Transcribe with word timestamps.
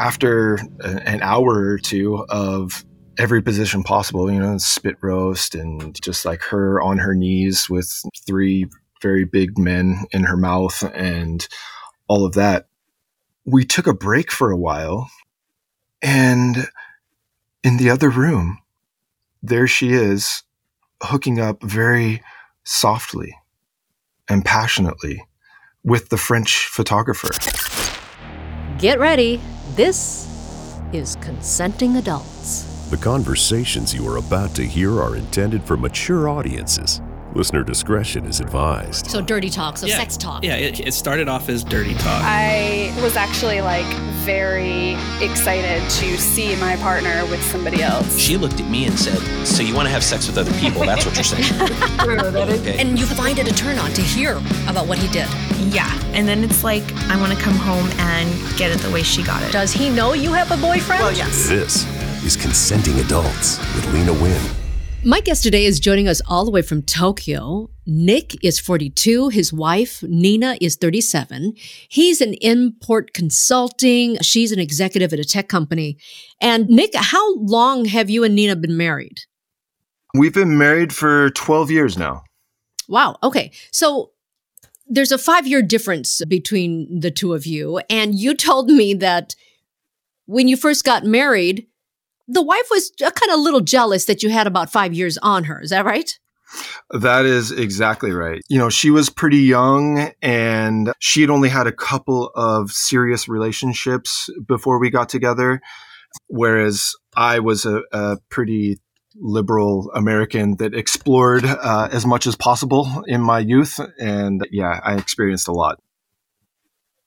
after 0.00 0.54
an 0.80 1.20
hour 1.20 1.72
or 1.72 1.78
two 1.78 2.24
of 2.30 2.84
every 3.18 3.42
position 3.42 3.82
possible, 3.82 4.32
you 4.32 4.40
know, 4.40 4.56
spit 4.56 4.96
roast 5.02 5.54
and 5.54 6.00
just 6.02 6.24
like 6.24 6.40
her 6.40 6.80
on 6.80 6.96
her 6.96 7.14
knees 7.14 7.68
with 7.68 8.02
three 8.26 8.66
very 9.02 9.24
big 9.24 9.58
men 9.58 10.04
in 10.10 10.24
her 10.24 10.38
mouth 10.38 10.82
and 10.94 11.46
all 12.08 12.24
of 12.24 12.32
that. 12.32 12.68
We 13.44 13.64
took 13.66 13.86
a 13.86 13.92
break 13.92 14.30
for 14.30 14.50
a 14.50 14.56
while 14.56 15.10
and 16.00 16.66
in 17.62 17.76
the 17.76 17.90
other 17.90 18.08
room, 18.08 18.58
there 19.42 19.66
she 19.66 19.92
is 19.92 20.44
hooking 21.02 21.38
up 21.38 21.62
very 21.62 22.22
softly 22.64 23.36
and 24.30 24.46
passionately 24.46 25.26
with 25.84 26.08
the 26.08 26.16
French 26.16 26.66
photographer. 26.66 27.59
Get 28.80 28.98
ready. 28.98 29.40
This 29.74 30.26
is 30.94 31.16
Consenting 31.16 31.96
Adults. 31.96 32.62
The 32.90 32.96
conversations 32.96 33.94
you 33.94 34.08
are 34.08 34.16
about 34.16 34.54
to 34.54 34.62
hear 34.66 35.02
are 35.02 35.16
intended 35.16 35.62
for 35.64 35.76
mature 35.76 36.30
audiences. 36.30 37.02
Listener 37.34 37.62
discretion 37.62 38.24
is 38.24 38.40
advised. 38.40 39.06
So, 39.08 39.20
dirty 39.20 39.50
talk, 39.50 39.76
so 39.76 39.86
Yeah. 39.86 39.98
sex 39.98 40.16
talk. 40.16 40.42
Yeah, 40.42 40.56
it, 40.56 40.80
it 40.80 40.94
started 40.94 41.28
off 41.28 41.50
as 41.50 41.62
dirty 41.62 41.92
talk. 41.94 42.22
I 42.24 42.90
was 43.02 43.16
actually 43.16 43.60
like 43.60 43.86
very 44.20 44.92
excited 45.20 45.82
to 45.90 46.18
see 46.18 46.56
my 46.56 46.76
partner 46.76 47.24
with 47.26 47.42
somebody 47.42 47.82
else. 47.82 48.18
She 48.18 48.36
looked 48.36 48.60
at 48.60 48.68
me 48.70 48.86
and 48.86 48.98
said, 48.98 49.18
So 49.46 49.62
you 49.62 49.74
want 49.74 49.86
to 49.86 49.92
have 49.92 50.04
sex 50.04 50.26
with 50.26 50.38
other 50.38 50.52
people? 50.60 50.82
That's 50.84 51.04
what 51.06 51.14
you're 51.14 51.24
saying. 51.24 51.70
Okay. 52.00 52.78
And 52.78 52.98
you 52.98 53.06
find 53.06 53.38
it 53.38 53.50
a 53.50 53.54
turn 53.54 53.78
on 53.78 53.92
to 53.92 54.02
hear 54.02 54.36
about 54.66 54.86
what 54.86 54.98
he 54.98 55.08
did. 55.08 55.28
Yeah. 55.72 55.90
And 56.12 56.26
then 56.26 56.42
it's 56.42 56.64
like, 56.64 56.82
I 57.08 57.18
want 57.20 57.32
to 57.32 57.38
come 57.38 57.54
home 57.54 57.86
and 57.98 58.28
get 58.58 58.70
it 58.70 58.78
the 58.78 58.90
way 58.90 59.02
she 59.02 59.22
got 59.22 59.42
it. 59.42 59.52
Does 59.52 59.72
he 59.72 59.90
know 59.90 60.12
you 60.14 60.32
have 60.32 60.50
a 60.50 60.56
boyfriend? 60.56 61.02
Well, 61.02 61.12
yes. 61.12 61.48
This 61.48 61.86
is 62.24 62.36
Consenting 62.36 62.98
Adults 63.00 63.58
with 63.74 63.92
Lena 63.92 64.12
Wynn. 64.12 64.59
My 65.02 65.20
guest 65.20 65.42
today 65.42 65.64
is 65.64 65.80
joining 65.80 66.08
us 66.08 66.20
all 66.28 66.44
the 66.44 66.50
way 66.50 66.60
from 66.60 66.82
Tokyo. 66.82 67.70
Nick 67.86 68.44
is 68.44 68.58
42. 68.58 69.30
His 69.30 69.50
wife, 69.50 70.02
Nina, 70.02 70.58
is 70.60 70.76
37. 70.76 71.54
He's 71.88 72.20
an 72.20 72.34
import 72.34 73.14
consulting. 73.14 74.18
She's 74.20 74.52
an 74.52 74.58
executive 74.58 75.14
at 75.14 75.18
a 75.18 75.24
tech 75.24 75.48
company. 75.48 75.96
And 76.38 76.68
Nick, 76.68 76.90
how 76.94 77.34
long 77.36 77.86
have 77.86 78.10
you 78.10 78.24
and 78.24 78.34
Nina 78.34 78.56
been 78.56 78.76
married? 78.76 79.20
We've 80.14 80.34
been 80.34 80.58
married 80.58 80.94
for 80.94 81.30
12 81.30 81.70
years 81.70 81.96
now. 81.96 82.22
Wow. 82.86 83.16
Okay. 83.22 83.52
So 83.72 84.10
there's 84.86 85.12
a 85.12 85.18
five 85.18 85.46
year 85.46 85.62
difference 85.62 86.22
between 86.26 87.00
the 87.00 87.10
two 87.10 87.32
of 87.32 87.46
you. 87.46 87.80
And 87.88 88.14
you 88.14 88.34
told 88.34 88.68
me 88.68 88.92
that 88.94 89.34
when 90.26 90.46
you 90.46 90.58
first 90.58 90.84
got 90.84 91.04
married, 91.04 91.66
the 92.32 92.42
wife 92.42 92.68
was 92.70 92.92
kind 92.98 93.30
of 93.30 93.38
a 93.38 93.42
little 93.42 93.60
jealous 93.60 94.04
that 94.06 94.22
you 94.22 94.30
had 94.30 94.46
about 94.46 94.70
five 94.70 94.94
years 94.94 95.18
on 95.18 95.44
her. 95.44 95.60
Is 95.60 95.70
that 95.70 95.84
right? 95.84 96.18
That 96.90 97.26
is 97.26 97.52
exactly 97.52 98.12
right. 98.12 98.40
You 98.48 98.58
know, 98.58 98.70
she 98.70 98.90
was 98.90 99.08
pretty 99.08 99.38
young 99.38 100.10
and 100.20 100.92
she 100.98 101.20
had 101.20 101.30
only 101.30 101.48
had 101.48 101.66
a 101.66 101.72
couple 101.72 102.30
of 102.34 102.70
serious 102.70 103.28
relationships 103.28 104.28
before 104.46 104.80
we 104.80 104.90
got 104.90 105.08
together. 105.08 105.60
Whereas 106.26 106.92
I 107.16 107.38
was 107.38 107.64
a, 107.66 107.82
a 107.92 108.16
pretty 108.30 108.78
liberal 109.16 109.90
American 109.94 110.56
that 110.56 110.74
explored 110.74 111.44
uh, 111.44 111.88
as 111.92 112.04
much 112.04 112.26
as 112.26 112.36
possible 112.36 113.04
in 113.06 113.20
my 113.20 113.38
youth. 113.38 113.78
And 114.00 114.46
yeah, 114.50 114.80
I 114.82 114.96
experienced 114.96 115.46
a 115.46 115.52
lot. 115.52 115.78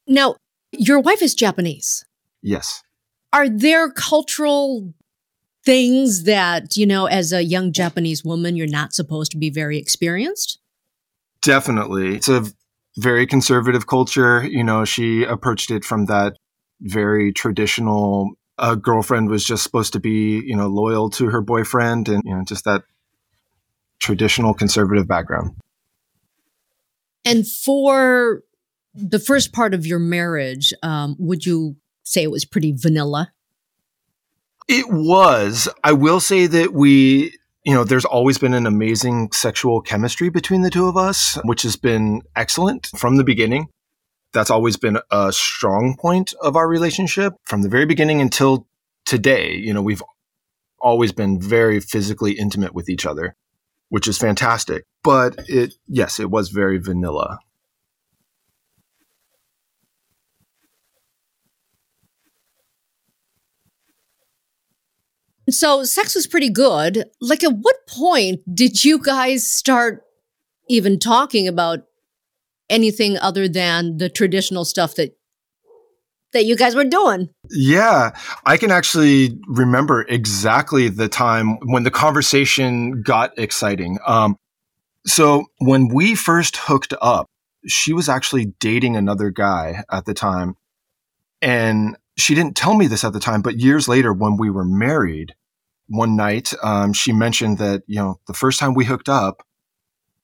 Now, 0.07 0.35
your 0.71 0.99
wife 0.99 1.21
is 1.21 1.35
Japanese. 1.35 2.05
Yes. 2.41 2.81
Are 3.31 3.49
there 3.49 3.91
cultural 3.91 4.93
things 5.65 6.23
that, 6.23 6.75
you 6.75 6.85
know, 6.85 7.05
as 7.05 7.31
a 7.31 7.43
young 7.43 7.71
Japanese 7.71 8.23
woman, 8.23 8.55
you're 8.55 8.67
not 8.67 8.93
supposed 8.93 9.31
to 9.31 9.37
be 9.37 9.49
very 9.49 9.77
experienced? 9.77 10.59
Definitely. 11.41 12.15
It's 12.15 12.29
a 12.29 12.45
very 12.97 13.25
conservative 13.25 13.87
culture. 13.87 14.45
You 14.45 14.63
know, 14.63 14.85
she 14.85 15.23
approached 15.23 15.71
it 15.71 15.83
from 15.83 16.05
that 16.05 16.37
very 16.81 17.31
traditional 17.31 18.37
a 18.57 18.75
girlfriend 18.75 19.29
was 19.29 19.43
just 19.43 19.63
supposed 19.63 19.93
to 19.93 19.99
be, 19.99 20.41
you 20.45 20.55
know, 20.55 20.67
loyal 20.67 21.09
to 21.11 21.27
her 21.27 21.41
boyfriend 21.41 22.07
and, 22.07 22.21
you 22.25 22.35
know, 22.35 22.43
just 22.43 22.65
that 22.65 22.83
traditional 23.99 24.53
conservative 24.53 25.07
background. 25.07 25.55
And 27.25 27.47
for 27.47 28.43
the 28.93 29.19
first 29.19 29.53
part 29.53 29.73
of 29.73 29.87
your 29.87 29.99
marriage, 29.99 30.73
um, 30.83 31.15
would 31.17 31.45
you 31.45 31.77
say 32.03 32.21
it 32.21 32.31
was 32.31 32.45
pretty 32.45 32.73
vanilla? 32.75 33.33
It 34.67 34.85
was. 34.89 35.67
I 35.83 35.93
will 35.93 36.19
say 36.19 36.47
that 36.47 36.73
we, 36.73 37.37
you 37.63 37.73
know, 37.73 37.83
there's 37.83 38.05
always 38.05 38.37
been 38.37 38.53
an 38.53 38.65
amazing 38.65 39.31
sexual 39.31 39.81
chemistry 39.81 40.29
between 40.29 40.61
the 40.61 40.69
two 40.69 40.87
of 40.87 40.97
us, 40.97 41.37
which 41.43 41.63
has 41.63 41.75
been 41.75 42.21
excellent 42.35 42.89
from 42.95 43.17
the 43.17 43.23
beginning. 43.23 43.67
That's 44.31 44.49
always 44.49 44.77
been 44.77 44.99
a 45.11 45.31
strong 45.31 45.95
point 45.99 46.33
of 46.41 46.55
our 46.55 46.67
relationship 46.67 47.33
from 47.43 47.61
the 47.61 47.69
very 47.69 47.85
beginning 47.85 48.21
until 48.21 48.67
today. 49.05 49.53
You 49.53 49.73
know, 49.73 49.81
we've 49.81 50.03
always 50.79 51.11
been 51.11 51.39
very 51.39 51.79
physically 51.79 52.33
intimate 52.33 52.73
with 52.73 52.89
each 52.89 53.05
other, 53.05 53.35
which 53.89 54.07
is 54.07 54.17
fantastic. 54.17 54.85
But 55.03 55.35
it, 55.47 55.73
yes, 55.87 56.19
it 56.19 56.31
was 56.31 56.49
very 56.49 56.77
vanilla. 56.77 57.39
So 65.49 65.83
sex 65.83 66.15
was 66.15 66.27
pretty 66.27 66.49
good. 66.49 67.05
Like, 67.19 67.43
at 67.43 67.53
what 67.53 67.87
point 67.87 68.41
did 68.53 68.85
you 68.85 68.99
guys 68.99 69.47
start 69.47 70.03
even 70.69 70.99
talking 70.99 71.47
about 71.47 71.85
anything 72.69 73.17
other 73.17 73.47
than 73.47 73.97
the 73.97 74.09
traditional 74.09 74.65
stuff 74.65 74.95
that 74.95 75.17
that 76.31 76.45
you 76.45 76.55
guys 76.55 76.75
were 76.75 76.83
doing? 76.83 77.29
Yeah, 77.51 78.11
I 78.45 78.57
can 78.57 78.71
actually 78.71 79.37
remember 79.47 80.03
exactly 80.09 80.89
the 80.89 81.07
time 81.07 81.57
when 81.65 81.83
the 81.83 81.91
conversation 81.91 83.03
got 83.03 83.37
exciting. 83.37 83.99
Um, 84.05 84.35
so 85.05 85.45
when 85.59 85.89
we 85.89 86.15
first 86.15 86.57
hooked 86.57 86.93
up, 87.01 87.27
she 87.67 87.93
was 87.93 88.09
actually 88.09 88.53
dating 88.59 88.95
another 88.95 89.29
guy 89.29 89.83
at 89.91 90.05
the 90.05 90.13
time. 90.13 90.55
And 91.41 91.97
she 92.17 92.35
didn't 92.35 92.55
tell 92.55 92.75
me 92.75 92.87
this 92.87 93.03
at 93.03 93.13
the 93.13 93.19
time, 93.19 93.41
but 93.41 93.59
years 93.59 93.87
later, 93.87 94.13
when 94.13 94.37
we 94.37 94.49
were 94.49 94.65
married, 94.65 95.35
one 95.87 96.15
night, 96.15 96.53
um, 96.63 96.93
she 96.93 97.11
mentioned 97.11 97.57
that, 97.57 97.83
you 97.87 97.97
know, 97.97 98.19
the 98.27 98.33
first 98.33 98.59
time 98.59 98.73
we 98.73 98.85
hooked 98.85 99.09
up, 99.09 99.45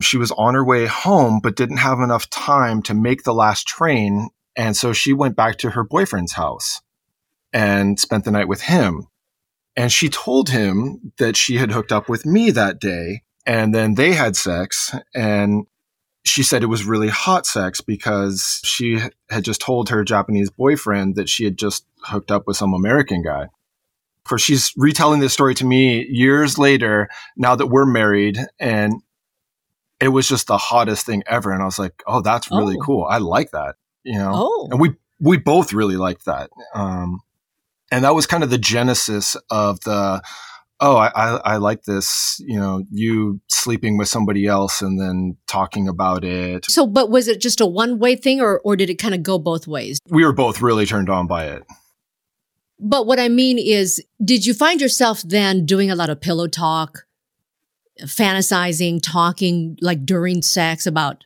she 0.02 0.18
was 0.18 0.32
on 0.32 0.54
her 0.54 0.64
way 0.64 0.86
home, 0.86 1.40
but 1.42 1.56
didn't 1.56 1.78
have 1.78 2.00
enough 2.00 2.30
time 2.30 2.82
to 2.84 2.94
make 2.94 3.24
the 3.24 3.34
last 3.34 3.68
train. 3.68 4.30
And 4.56 4.76
so 4.76 4.94
she 4.94 5.14
went 5.14 5.36
back 5.36 5.58
to 5.58 5.72
her 5.72 5.84
boyfriend's 5.84 6.34
house 6.34 6.82
and 7.52 8.00
spent 8.00 8.24
the 8.24 8.32
night 8.32 8.48
with 8.48 8.62
him. 8.62 9.08
And 9.76 9.92
she 9.92 10.10
told 10.10 10.50
him 10.50 11.14
that 11.18 11.36
she 11.36 11.58
had 11.58 11.72
hooked 11.72 11.92
up 11.92 12.08
with 12.10 12.26
me 12.26 12.52
that 12.52 12.80
day. 12.80 13.24
And 13.46 13.74
then 13.74 13.96
they 13.96 14.14
had 14.14 14.36
sex. 14.36 14.96
And 15.14 15.66
she 16.30 16.44
said 16.44 16.64
it 16.64 16.68
was 16.68 16.84
really 16.86 17.10
hot 17.10 17.46
sex 17.46 17.82
because 17.82 18.62
she 18.64 19.00
had 19.30 19.44
just 19.44 19.62
told 19.62 19.90
her 19.90 20.04
Japanese 20.04 20.50
boyfriend 20.50 21.16
that 21.16 21.28
she 21.30 21.44
had 21.44 21.58
just 21.58 21.86
hooked 22.04 22.32
up 22.32 22.48
with 22.48 22.56
some 22.58 22.74
American 22.74 23.22
guy. 23.22 23.44
Of 23.44 24.24
course, 24.30 24.42
she's 24.42 24.72
retelling 24.78 25.20
this 25.22 25.34
story 25.34 25.56
to 25.56 25.66
me 25.66 26.06
years 26.08 26.58
later, 26.58 27.10
now 27.36 27.56
that 27.56 27.68
we're 27.68 27.86
married. 27.86 28.38
And 28.60 29.02
it 30.00 30.10
was 30.10 30.28
just 30.28 30.48
the 30.48 30.58
hottest 30.58 31.06
thing 31.06 31.24
ever. 31.28 31.52
And 31.52 31.62
I 31.62 31.66
was 31.66 31.80
like, 31.80 32.04
oh, 32.06 32.22
that's 32.22 32.50
really 32.52 32.78
Oh. 32.80 32.84
cool. 32.86 33.06
I 33.10 33.18
like 33.18 33.52
that, 33.52 33.76
you 34.04 34.18
know? 34.18 34.32
Oh. 34.34 34.68
And 34.72 34.80
we, 34.80 34.96
we 35.20 35.38
both 35.38 35.74
really 35.74 35.98
liked 35.98 36.26
that. 36.26 36.52
Um, 36.76 37.22
and 37.92 38.04
that 38.04 38.14
was 38.14 38.28
kind 38.28 38.44
of 38.44 38.50
the 38.52 38.58
genesis 38.60 39.36
of 39.50 39.80
the, 39.82 40.22
oh, 40.82 40.96
I, 40.96 41.12
I, 41.16 41.28
I 41.38 41.58
like 41.58 41.84
this, 41.84 42.42
you 42.46 42.60
know, 42.60 42.84
you 42.92 43.42
sleeping 43.48 43.98
with 43.98 44.08
somebody 44.08 44.46
else 44.46 44.82
and 44.82 45.00
then 45.00 45.38
talking 45.48 45.88
about 45.88 46.24
it. 46.24 46.66
So, 46.70 46.88
but 46.88 47.10
was 47.10 47.28
it 47.28 47.42
just 47.42 47.62
a 47.62 47.66
one 47.66 48.00
way 48.00 48.16
thing 48.16 48.42
or, 48.42 48.60
or 48.64 48.76
did 48.76 48.90
it 48.90 48.96
kind 48.96 49.14
of 49.14 49.24
go 49.24 49.38
both 49.40 49.68
ways? 49.68 50.00
We 50.10 50.24
were 50.24 50.34
both 50.34 50.62
really 50.62 50.86
turned 50.86 51.10
on 51.10 51.28
by 51.28 51.46
it. 51.48 51.64
But 52.80 53.08
what 53.08 53.20
I 53.20 53.28
mean 53.28 53.58
is, 53.60 54.02
did 54.24 54.46
you 54.46 54.54
find 54.54 54.80
yourself 54.80 55.22
then 55.22 55.66
doing 55.66 55.92
a 55.92 55.96
lot 55.96 56.10
of 56.10 56.22
pillow 56.22 56.48
talk, 56.48 57.06
fantasizing, 58.02 59.02
talking 59.04 59.78
like 59.82 60.06
during 60.06 60.42
sex 60.42 60.88
about 60.88 61.26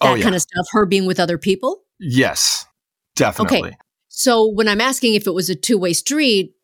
oh, 0.00 0.06
that 0.06 0.12
Oh, 0.12 0.14
yeah. 0.14 0.22
kind 0.22 0.34
of 0.36 0.42
stuff, 0.42 0.66
her 0.70 0.86
being 0.86 1.06
with 1.06 1.18
other 1.18 1.36
people? 1.36 1.82
Yes, 1.98 2.64
definitely. 3.16 3.70
Okay. 3.70 3.76
So 4.08 4.48
when 4.48 4.68
I'm 4.68 4.80
asking 4.80 5.14
if 5.14 5.26
it 5.26 5.34
was 5.34 5.50
a 5.50 5.56
two 5.56 5.78
way 5.78 5.92
street, 5.94 6.54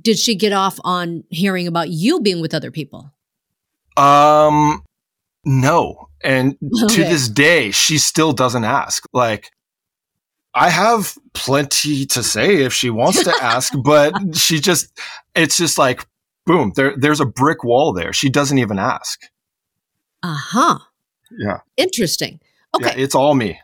did 0.00 0.18
she 0.18 0.34
get 0.34 0.52
off 0.52 0.78
on 0.84 1.24
hearing 1.28 1.66
about 1.66 1.90
you 1.90 2.20
being 2.20 2.40
with 2.40 2.54
other 2.54 2.70
people? 2.70 3.12
Um, 3.96 4.82
no. 5.44 6.08
And 6.22 6.56
to 6.88 7.04
this 7.04 7.28
day, 7.28 7.70
she 7.70 7.98
still 7.98 8.32
doesn't 8.32 8.64
ask. 8.64 9.04
Like, 9.12 9.50
I 10.54 10.70
have 10.70 11.14
plenty 11.34 12.06
to 12.06 12.22
say 12.22 12.62
if 12.62 12.72
she 12.72 12.90
wants 12.90 13.22
to 13.24 13.34
ask, 13.42 13.72
but 13.84 14.34
she 14.34 14.58
just, 14.58 14.98
it's 15.34 15.56
just 15.56 15.78
like, 15.78 16.06
boom, 16.46 16.72
there, 16.74 16.94
there's 16.96 17.20
a 17.20 17.26
brick 17.26 17.62
wall 17.64 17.92
there. 17.92 18.12
She 18.12 18.28
doesn't 18.28 18.58
even 18.58 18.78
ask. 18.78 19.20
Uh 20.22 20.36
huh. 20.36 20.78
Yeah. 21.38 21.58
Interesting. 21.76 22.40
Okay. 22.74 22.96
Yeah, 22.96 23.04
it's 23.04 23.14
all 23.14 23.34
me. 23.34 23.60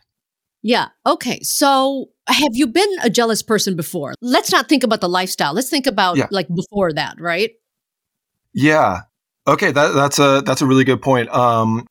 Yeah. 0.61 0.89
Okay. 1.05 1.41
So 1.41 2.09
have 2.27 2.51
you 2.53 2.67
been 2.67 2.89
a 3.03 3.09
jealous 3.09 3.41
person 3.41 3.75
before? 3.75 4.13
Let's 4.21 4.51
not 4.51 4.69
think 4.69 4.83
about 4.83 5.01
the 5.01 5.09
lifestyle. 5.09 5.53
Let's 5.53 5.69
think 5.69 5.87
about 5.87 6.17
Yeah. 6.17 6.27
like 6.31 6.47
before 6.53 6.93
that, 6.93 7.19
right? 7.19 7.51
Yeah. 8.53 9.01
Okay, 9.47 9.71
that, 9.71 9.93
that's 9.93 10.19
a 10.19 10.41
that's 10.45 10.61
a 10.61 10.65
really 10.65 10.83
good 10.83 11.01
point. 11.01 11.29
Um, 11.29 11.85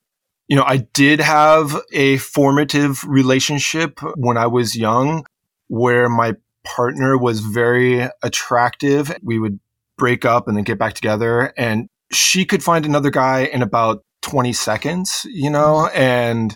you 0.49 0.57
know, 0.57 0.65
I 0.67 0.79
did 0.93 1.21
have 1.21 1.81
a 1.93 2.19
formative 2.19 3.05
relationship 3.05 4.01
when 4.17 4.37
I 4.37 4.47
was 4.47 4.77
young, 4.77 5.25
where 5.69 6.09
my 6.09 6.35
partner 6.65 7.17
was 7.17 7.41
very 7.41 8.07
attractive. 8.23 9.13
We 9.23 9.39
would 9.39 9.59
break 9.97 10.25
up 10.25 10.49
and 10.49 10.57
then 10.57 10.65
get 10.65 10.79
back 10.79 10.95
together, 10.95 11.55
and 11.57 11.89
she 12.13 12.45
could 12.45 12.63
find 12.63 12.85
another 12.85 13.11
guy 13.11 13.45
in 13.45 13.63
about 13.63 14.05
twenty 14.21 14.53
seconds. 14.53 15.27
You 15.31 15.49
know, 15.51 15.89
and 15.95 16.55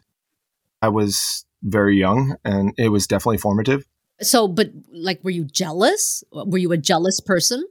I 0.82 0.88
was 0.88 1.45
very 1.62 1.96
young, 1.98 2.36
and 2.44 2.72
it 2.76 2.88
was 2.88 3.06
definitely 3.06 3.38
formative. 3.38 3.86
So, 4.20 4.48
but 4.48 4.70
like, 4.92 5.22
were 5.22 5.30
you 5.30 5.44
jealous? 5.44 6.24
Were 6.32 6.58
you 6.58 6.72
a 6.72 6.76
jealous 6.78 7.20
person? 7.20 7.64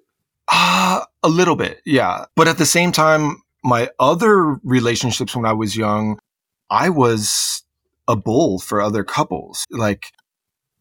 Uh, 0.51 1.01
a 1.23 1.29
little 1.29 1.55
bit, 1.55 1.81
yeah. 1.85 2.25
But 2.35 2.47
at 2.47 2.57
the 2.59 2.65
same 2.67 2.91
time, 2.91 3.41
my 3.63 3.89
other 3.99 4.59
relationships 4.63 5.35
when 5.35 5.45
I 5.45 5.53
was 5.53 5.75
young, 5.75 6.19
I 6.69 6.89
was 6.89 7.63
a 8.07 8.15
bull 8.15 8.59
for 8.59 8.79
other 8.79 9.03
couples. 9.03 9.65
Like, 9.71 10.11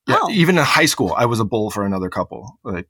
yeah, 0.07 0.19
Oh. 0.23 0.31
even 0.31 0.59
in 0.59 0.65
high 0.65 0.85
school, 0.85 1.15
I 1.17 1.25
was 1.25 1.41
a 1.41 1.45
bull 1.45 1.71
for 1.71 1.87
another 1.87 2.11
couple. 2.11 2.59
Like, 2.63 2.87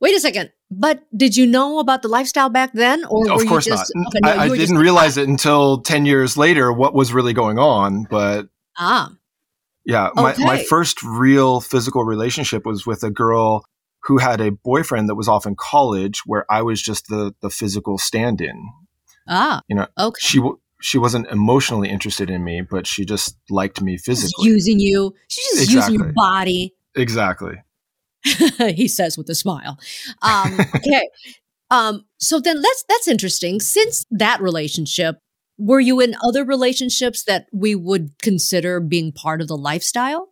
Wait 0.00 0.16
a 0.16 0.20
second. 0.20 0.50
But 0.70 1.04
did 1.16 1.36
you 1.36 1.46
know 1.46 1.78
about 1.78 2.00
the 2.02 2.08
lifestyle 2.08 2.48
back 2.48 2.72
then, 2.72 3.04
or 3.04 3.30
of 3.30 3.36
were 3.36 3.44
course 3.44 3.66
you 3.66 3.72
just? 3.72 3.92
not. 3.94 4.06
Okay, 4.08 4.18
no, 4.22 4.28
I, 4.30 4.32
I 4.32 4.44
you 4.46 4.50
were 4.52 4.56
just 4.56 4.68
didn't 4.70 4.82
realize 4.82 5.16
it 5.18 5.28
until 5.28 5.80
10 5.82 6.06
years 6.06 6.36
later 6.36 6.72
what 6.72 6.92
was 6.94 7.12
really 7.12 7.34
going 7.34 7.58
on. 7.58 8.04
But 8.10 8.48
Ah, 8.78 9.12
yeah, 9.84 10.10
my, 10.14 10.34
my 10.38 10.62
first 10.64 11.02
real 11.02 11.60
physical 11.60 12.04
relationship 12.04 12.64
was 12.64 12.86
with 12.86 13.02
a 13.02 13.10
girl 13.10 13.64
who 14.04 14.18
had 14.18 14.40
a 14.40 14.50
boyfriend 14.50 15.08
that 15.08 15.14
was 15.14 15.28
off 15.28 15.46
in 15.46 15.54
college 15.56 16.22
where 16.26 16.44
I 16.50 16.62
was 16.62 16.82
just 16.82 17.08
the, 17.08 17.34
the 17.40 17.50
physical 17.50 17.98
stand 17.98 18.40
in. 18.40 18.68
ah. 19.28 19.60
You 19.68 19.76
know, 19.76 19.86
okay. 19.98 20.18
she 20.20 20.40
she 20.80 20.98
wasn't 20.98 21.28
emotionally 21.28 21.88
interested 21.88 22.28
in 22.28 22.42
me, 22.42 22.60
but 22.68 22.86
she 22.86 23.04
just 23.04 23.36
liked 23.48 23.80
me 23.80 23.96
She's 23.96 24.04
physically. 24.04 24.48
using 24.48 24.80
you. 24.80 25.14
She's 25.28 25.58
just 25.60 25.70
using 25.70 25.94
your 25.94 26.12
body. 26.12 26.74
exactly. 26.96 27.54
he 28.24 28.88
says 28.88 29.16
with 29.16 29.28
a 29.30 29.34
smile. 29.34 29.78
Um, 30.22 30.58
okay. 30.76 31.08
Um, 31.72 32.04
so 32.18 32.38
then 32.38 32.60
let's 32.60 32.84
that's 32.86 33.08
interesting. 33.08 33.58
Since 33.58 34.04
that 34.10 34.42
relationship, 34.42 35.16
were 35.62 35.80
you 35.80 36.00
in 36.00 36.16
other 36.24 36.44
relationships 36.44 37.22
that 37.24 37.46
we 37.52 37.74
would 37.76 38.10
consider 38.20 38.80
being 38.80 39.12
part 39.12 39.40
of 39.40 39.46
the 39.46 39.56
lifestyle? 39.56 40.30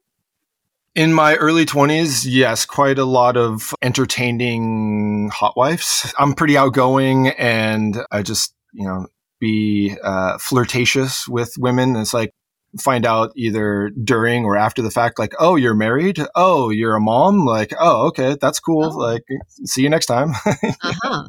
In 0.96 1.12
my 1.12 1.36
early 1.36 1.64
20s, 1.64 2.26
yes, 2.28 2.66
quite 2.66 2.98
a 2.98 3.04
lot 3.04 3.36
of 3.36 3.72
entertaining 3.80 5.30
hot 5.32 5.56
wives. 5.56 6.12
I'm 6.18 6.34
pretty 6.34 6.56
outgoing 6.56 7.28
and 7.28 7.96
I 8.10 8.22
just, 8.22 8.54
you 8.72 8.84
know, 8.84 9.06
be 9.38 9.96
uh, 10.02 10.36
flirtatious 10.38 11.28
with 11.28 11.54
women. 11.56 11.94
It's 11.94 12.12
like 12.12 12.34
find 12.80 13.06
out 13.06 13.30
either 13.36 13.90
during 14.02 14.44
or 14.44 14.56
after 14.56 14.82
the 14.82 14.90
fact, 14.90 15.20
like, 15.20 15.34
oh, 15.38 15.54
you're 15.54 15.74
married. 15.74 16.18
Oh, 16.34 16.70
you're 16.70 16.96
a 16.96 17.00
mom. 17.00 17.46
Like, 17.46 17.72
oh, 17.78 18.08
okay, 18.08 18.36
that's 18.40 18.58
cool. 18.58 18.92
Oh. 18.92 18.98
Like, 18.98 19.22
see 19.64 19.82
you 19.82 19.88
next 19.88 20.06
time. 20.06 20.32
Uh-huh. 20.82 21.28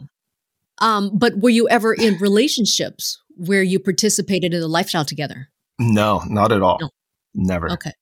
Um, 0.79 1.11
but 1.13 1.37
were 1.37 1.49
you 1.49 1.69
ever 1.69 1.93
in 1.93 2.17
relationships 2.17 3.20
where 3.35 3.63
you 3.63 3.79
participated 3.79 4.53
in 4.53 4.59
the 4.59 4.67
lifestyle 4.67 5.05
together? 5.05 5.49
no, 5.79 6.21
not 6.27 6.51
at 6.51 6.61
all. 6.61 6.77
No. 6.79 6.89
Never. 7.33 7.71
Okay. 7.71 7.93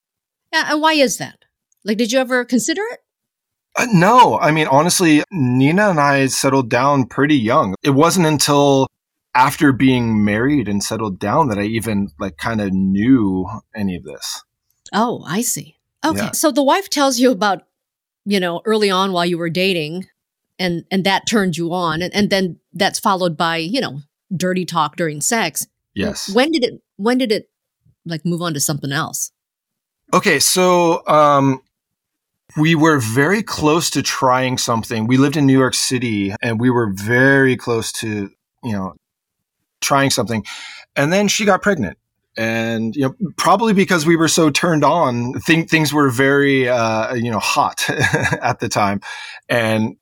Yeah, 0.52 0.72
and 0.72 0.82
why 0.82 0.94
is 0.94 1.18
that? 1.18 1.46
Like, 1.86 1.98
did 1.98 2.12
you 2.12 2.20
ever 2.20 2.44
consider 2.44 2.82
it? 2.92 3.00
Uh, 3.76 3.88
no, 3.94 4.40
I 4.40 4.52
mean, 4.52 4.68
honestly, 4.68 5.24
Nina 5.32 5.90
and 5.90 6.00
I 6.00 6.28
settled 6.28 6.70
down 6.70 7.06
pretty 7.06 7.36
young. 7.36 7.76
It 7.84 7.92
wasn't 7.92 8.26
until 8.26 8.88
after 9.36 9.72
being 9.72 10.26
married 10.26 10.68
and 10.68 10.84
settled 10.84 11.20
down 11.20 11.48
that 11.50 11.60
I 11.60 11.64
even 11.64 12.10
like 12.20 12.38
kind 12.38 12.60
of 12.60 12.74
knew 12.74 13.48
any 13.76 13.96
of 13.96 14.04
this. 14.04 14.44
Oh, 14.92 15.24
I 15.26 15.42
see. 15.42 15.78
Okay. 16.04 16.18
Yeah. 16.18 16.32
So 16.32 16.52
the 16.52 16.64
wife 16.64 16.90
tells 16.90 17.20
you 17.20 17.32
about, 17.32 17.64
you 18.26 18.40
know, 18.40 18.62
early 18.66 18.90
on 18.90 19.12
while 19.12 19.26
you 19.26 19.38
were 19.38 19.50
dating 19.50 20.08
and 20.58 20.84
and 20.92 21.04
that 21.06 21.28
turned 21.28 21.56
you 21.56 21.74
on 21.74 22.02
and, 22.02 22.14
and 22.14 22.30
then 22.30 22.60
that's 22.74 23.00
followed 23.00 23.38
by, 23.38 23.58
you 23.58 23.80
know, 23.80 24.02
dirty 24.36 24.66
talk 24.66 24.96
during 24.96 25.22
sex. 25.22 25.68
Yes. 25.94 26.30
When 26.34 26.52
did 26.52 26.64
it 26.64 26.82
when 26.98 27.18
did 27.18 27.32
it 27.32 27.50
like 28.06 28.26
move 28.26 28.42
on 28.42 28.54
to 28.54 28.60
something 28.60 28.92
else? 28.92 29.32
Okay, 30.14 30.40
so 30.40 31.06
um 31.08 31.62
we 32.58 32.76
were 32.76 33.00
very 33.00 33.44
close 33.44 33.90
to 33.92 34.02
trying 34.02 34.58
something. 34.58 35.08
We 35.08 35.18
lived 35.18 35.38
in 35.38 35.46
New 35.46 35.58
York 35.58 35.76
City 35.76 36.34
and 36.42 36.60
we 36.60 36.70
were 36.70 36.92
very 36.92 37.56
close 37.56 37.92
to, 37.94 38.32
you 38.64 38.72
know, 38.72 38.96
trying 39.82 40.10
something. 40.10 40.44
And 40.96 41.14
then 41.14 41.28
she 41.28 41.46
got 41.46 41.62
pregnant. 41.62 41.98
And 42.38 42.96
you 42.96 43.04
know, 43.04 43.16
probably 43.38 43.74
because 43.74 44.06
we 44.06 44.16
were 44.16 44.28
so 44.28 44.50
turned 44.50 44.84
on, 44.84 45.34
think 45.42 45.70
things 45.70 45.94
were 45.94 46.10
very 46.10 46.70
uh, 46.70 47.14
you 47.16 47.30
know, 47.30 47.40
hot 47.40 47.90
at 47.90 48.60
the 48.60 48.70
time. 48.70 49.02
And 49.50 49.98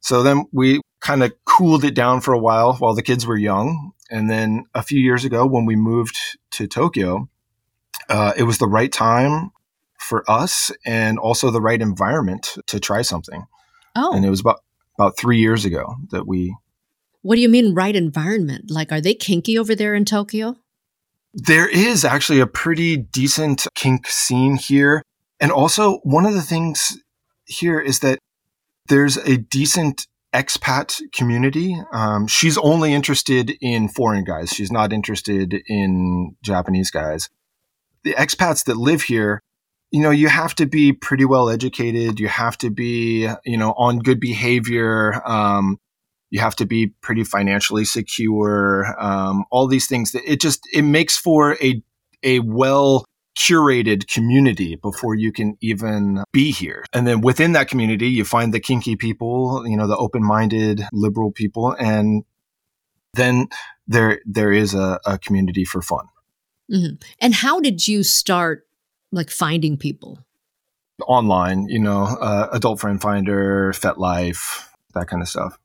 so 0.00 0.22
then 0.22 0.46
we 0.52 0.80
kind 1.00 1.22
of 1.22 1.32
cooled 1.44 1.84
it 1.84 1.94
down 1.94 2.20
for 2.20 2.32
a 2.32 2.38
while 2.38 2.74
while 2.74 2.94
the 2.94 3.02
kids 3.02 3.26
were 3.26 3.36
young. 3.36 3.92
And 4.10 4.28
then 4.28 4.66
a 4.74 4.82
few 4.82 5.00
years 5.00 5.24
ago 5.24 5.46
when 5.46 5.64
we 5.64 5.76
moved 5.76 6.16
to 6.52 6.66
Tokyo, 6.66 7.28
uh, 8.08 8.32
it 8.36 8.42
was 8.42 8.58
the 8.58 8.66
right 8.66 8.92
time 8.92 9.50
for 9.98 10.28
us 10.28 10.70
and 10.84 11.18
also 11.18 11.50
the 11.50 11.60
right 11.60 11.80
environment 11.80 12.56
to 12.66 12.80
try 12.80 13.02
something. 13.02 13.46
Oh. 13.96 14.12
And 14.14 14.24
it 14.24 14.30
was 14.30 14.40
about 14.40 14.60
about 14.98 15.16
three 15.16 15.38
years 15.38 15.64
ago 15.64 15.96
that 16.10 16.26
we. 16.26 16.54
what 17.22 17.36
do 17.36 17.40
you 17.40 17.48
mean 17.48 17.74
right 17.74 17.96
environment? 17.96 18.70
Like 18.70 18.92
are 18.92 19.00
they 19.00 19.14
kinky 19.14 19.58
over 19.58 19.74
there 19.74 19.94
in 19.94 20.04
Tokyo? 20.04 20.56
There 21.32 21.68
is 21.68 22.04
actually 22.04 22.40
a 22.40 22.46
pretty 22.46 22.96
decent 22.96 23.66
kink 23.74 24.08
scene 24.08 24.56
here, 24.56 25.02
and 25.38 25.52
also 25.52 25.98
one 25.98 26.26
of 26.26 26.34
the 26.34 26.42
things 26.42 26.98
here 27.44 27.80
is 27.80 28.00
that 28.00 28.18
there's 28.88 29.16
a 29.16 29.36
decent 29.36 30.06
expat 30.32 31.00
community. 31.12 31.76
Um, 31.92 32.26
she's 32.26 32.56
only 32.58 32.92
interested 32.92 33.52
in 33.60 33.88
foreign 33.88 34.24
guys. 34.24 34.50
She's 34.50 34.70
not 34.70 34.92
interested 34.92 35.60
in 35.66 36.36
Japanese 36.42 36.90
guys. 36.90 37.28
The 38.04 38.14
expats 38.14 38.64
that 38.64 38.76
live 38.76 39.02
here, 39.02 39.42
you 39.90 40.00
know, 40.00 40.10
you 40.10 40.28
have 40.28 40.54
to 40.56 40.66
be 40.66 40.92
pretty 40.92 41.24
well 41.24 41.50
educated. 41.50 42.20
You 42.20 42.28
have 42.28 42.56
to 42.58 42.70
be, 42.70 43.28
you 43.44 43.56
know, 43.56 43.72
on 43.76 43.98
good 43.98 44.20
behavior. 44.20 45.20
Um, 45.28 45.78
you 46.30 46.40
have 46.40 46.54
to 46.56 46.66
be 46.66 46.94
pretty 47.02 47.24
financially 47.24 47.84
secure. 47.84 48.94
Um, 49.00 49.44
all 49.50 49.66
these 49.66 49.88
things 49.88 50.12
that 50.12 50.22
it 50.24 50.40
just 50.40 50.66
it 50.72 50.82
makes 50.82 51.16
for 51.16 51.56
a 51.60 51.82
a 52.22 52.38
well 52.40 53.04
curated 53.40 54.06
community 54.12 54.76
before 54.76 55.14
you 55.14 55.32
can 55.32 55.56
even 55.60 56.22
be 56.32 56.50
here. 56.50 56.84
And 56.92 57.06
then 57.06 57.20
within 57.20 57.52
that 57.52 57.68
community, 57.68 58.08
you 58.08 58.24
find 58.24 58.52
the 58.52 58.60
kinky 58.60 58.96
people, 58.96 59.64
you 59.66 59.76
know, 59.76 59.86
the 59.86 59.96
open 59.96 60.22
minded 60.22 60.82
liberal 60.92 61.32
people, 61.32 61.74
and 61.78 62.24
then 63.14 63.48
there 63.86 64.20
there 64.26 64.52
is 64.52 64.74
a, 64.74 65.00
a 65.06 65.18
community 65.18 65.64
for 65.64 65.80
fun. 65.82 66.06
Mhm. 66.70 67.02
And 67.20 67.34
how 67.34 67.60
did 67.60 67.88
you 67.88 68.02
start 68.02 68.66
like 69.10 69.30
finding 69.30 69.76
people? 69.76 70.18
Online, 71.06 71.66
you 71.68 71.78
know, 71.78 72.02
uh, 72.04 72.48
adult 72.52 72.78
friend 72.78 73.00
finder, 73.00 73.72
FetLife, 73.72 74.68
that 74.94 75.08
kind 75.08 75.22
of 75.22 75.28
stuff. 75.28 75.58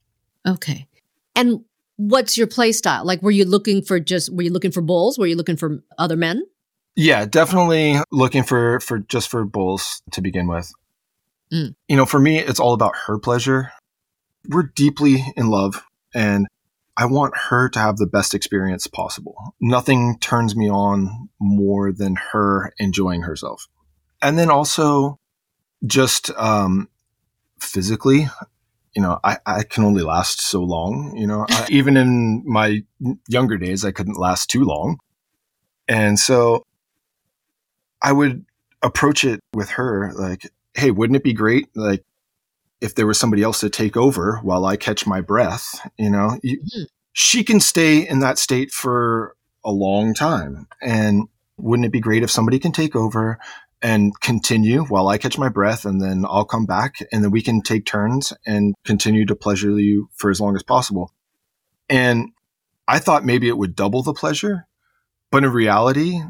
Okay. 0.48 0.88
And 1.36 1.66
what's 1.98 2.38
your 2.38 2.48
play 2.48 2.72
style? 2.72 3.06
Like 3.06 3.22
were 3.22 3.32
you 3.32 3.46
looking 3.46 3.82
for 3.82 4.00
just 4.00 4.34
were 4.34 4.44
you 4.44 4.52
looking 4.52 4.72
for 4.72 4.82
bulls? 4.82 5.20
Were 5.20 5.28
you 5.28 5.36
looking 5.36 5.58
for 5.58 5.84
other 5.98 6.16
men? 6.16 6.44
Yeah, 6.96 7.26
definitely 7.26 7.98
looking 8.12 8.44
for 8.44 8.80
for 8.80 9.00
just 9.00 9.30
for 9.30 9.44
bulls 9.44 10.02
to 10.12 10.22
begin 10.22 10.48
with. 10.48 10.72
Mm. 11.52 11.76
You 11.88 11.98
know, 11.98 12.06
for 12.06 12.20
me, 12.20 12.40
it's 12.40 12.60
all 12.60 12.74
about 12.74 12.96
her 13.08 13.20
pleasure. 13.20 13.72
We're 14.48 14.72
deeply 14.76 15.26
in 15.36 15.48
love, 15.48 15.84
and 16.14 16.48
I 16.96 17.06
want 17.06 17.36
her 17.50 17.68
to 17.70 17.80
have 17.80 17.98
the 17.98 18.08
best 18.08 18.34
experience 18.34 18.88
possible. 18.88 19.36
Nothing 19.60 20.18
turns 20.20 20.56
me 20.56 20.70
on 20.70 21.30
more 21.40 21.92
than 21.92 22.16
her 22.32 22.74
enjoying 22.80 23.24
herself, 23.24 23.68
and 24.22 24.40
then 24.40 24.50
also 24.50 25.20
just 25.86 26.32
um, 26.38 26.88
physically. 27.60 28.28
You 28.96 29.02
know, 29.02 29.20
I, 29.26 29.40
I 29.46 29.64
can 29.64 29.84
only 29.84 30.04
last 30.04 30.40
so 30.40 30.64
long. 30.64 31.18
You 31.18 31.28
know, 31.28 31.46
I, 31.50 31.68
even 31.70 31.98
in 31.98 32.44
my 32.46 32.84
younger 33.28 33.58
days, 33.58 33.84
I 33.84 33.92
couldn't 33.92 34.18
last 34.18 34.50
too 34.50 34.64
long, 34.64 35.00
and 35.90 36.18
so 36.18 36.64
I 38.06 38.12
would 38.12 38.46
approach 38.84 39.24
it 39.24 39.40
with 39.56 39.72
her 39.72 40.14
like, 40.14 40.52
hey, 40.76 40.92
wouldn't 40.92 41.18
it 41.18 41.24
be 41.24 41.34
great? 41.34 41.70
Like, 41.76 42.04
if 42.80 42.94
there 42.94 43.08
was 43.08 43.20
somebody 43.20 43.42
else 43.42 43.62
to 43.62 43.70
take 43.70 43.98
over 43.98 44.40
while 44.44 44.64
I 44.64 44.78
catch 44.78 45.08
my 45.08 45.22
breath, 45.22 45.90
you 45.98 46.12
know, 46.12 46.38
you, 46.44 46.62
Mhm. 46.62 46.86
she 47.14 47.44
can 47.44 47.60
stay 47.60 48.08
in 48.08 48.20
that 48.20 48.38
state 48.38 48.72
for 48.72 49.36
a 49.64 49.72
long 49.72 50.14
time. 50.14 50.68
And 50.84 51.24
wouldn't 51.58 51.88
it 51.88 51.92
be 51.92 52.00
great 52.00 52.22
if 52.22 52.30
somebody 52.30 52.60
can 52.60 52.72
take 52.72 52.96
over 52.96 53.40
and 53.82 54.14
continue 54.20 54.84
while 54.84 55.08
I 55.08 55.18
catch 55.18 55.40
my 55.40 55.50
breath 55.50 55.84
and 55.84 56.00
then 56.00 56.26
I'll 56.30 56.46
come 56.46 56.68
back 56.68 56.98
and 57.12 57.24
then 57.24 57.32
we 57.32 57.42
can 57.42 57.62
take 57.62 57.88
turns 57.88 58.34
and 58.46 58.76
continue 58.84 59.26
to 59.26 59.36
pleasure 59.36 59.80
you 59.80 60.10
for 60.14 60.30
as 60.30 60.40
long 60.40 60.56
as 60.56 60.62
possible. 60.62 61.12
And 61.90 62.34
I 62.88 63.00
thought 63.00 63.26
maybe 63.26 63.48
it 63.48 63.58
would 63.58 63.76
double 63.76 64.04
the 64.04 64.14
pleasure, 64.14 64.68
but 65.32 65.44
in 65.44 65.50
reality, 65.50 66.22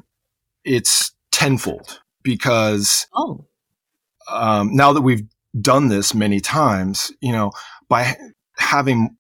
it's 0.64 1.12
tenfold 1.36 2.00
because 2.24 3.08
Oh. 3.14 3.46
um, 4.32 4.74
now 4.76 4.94
that 4.94 5.02
we've 5.02 5.24
done 5.60 5.90
this 5.90 6.14
many 6.14 6.40
times, 6.40 7.12
you 7.22 7.32
know, 7.32 7.52
by 7.90 8.16
having, 8.58 9.16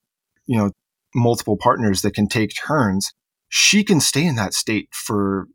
you 0.47 0.57
know, 0.57 0.71
multiple 1.13 1.57
partners 1.57 2.01
that 2.01 2.13
can 2.13 2.27
take 2.27 2.53
turns, 2.55 3.13
she 3.49 3.83
can 3.83 3.99
stay 3.99 4.25
in 4.25 4.35
that 4.35 4.53
state 4.53 4.89
for 4.91 5.47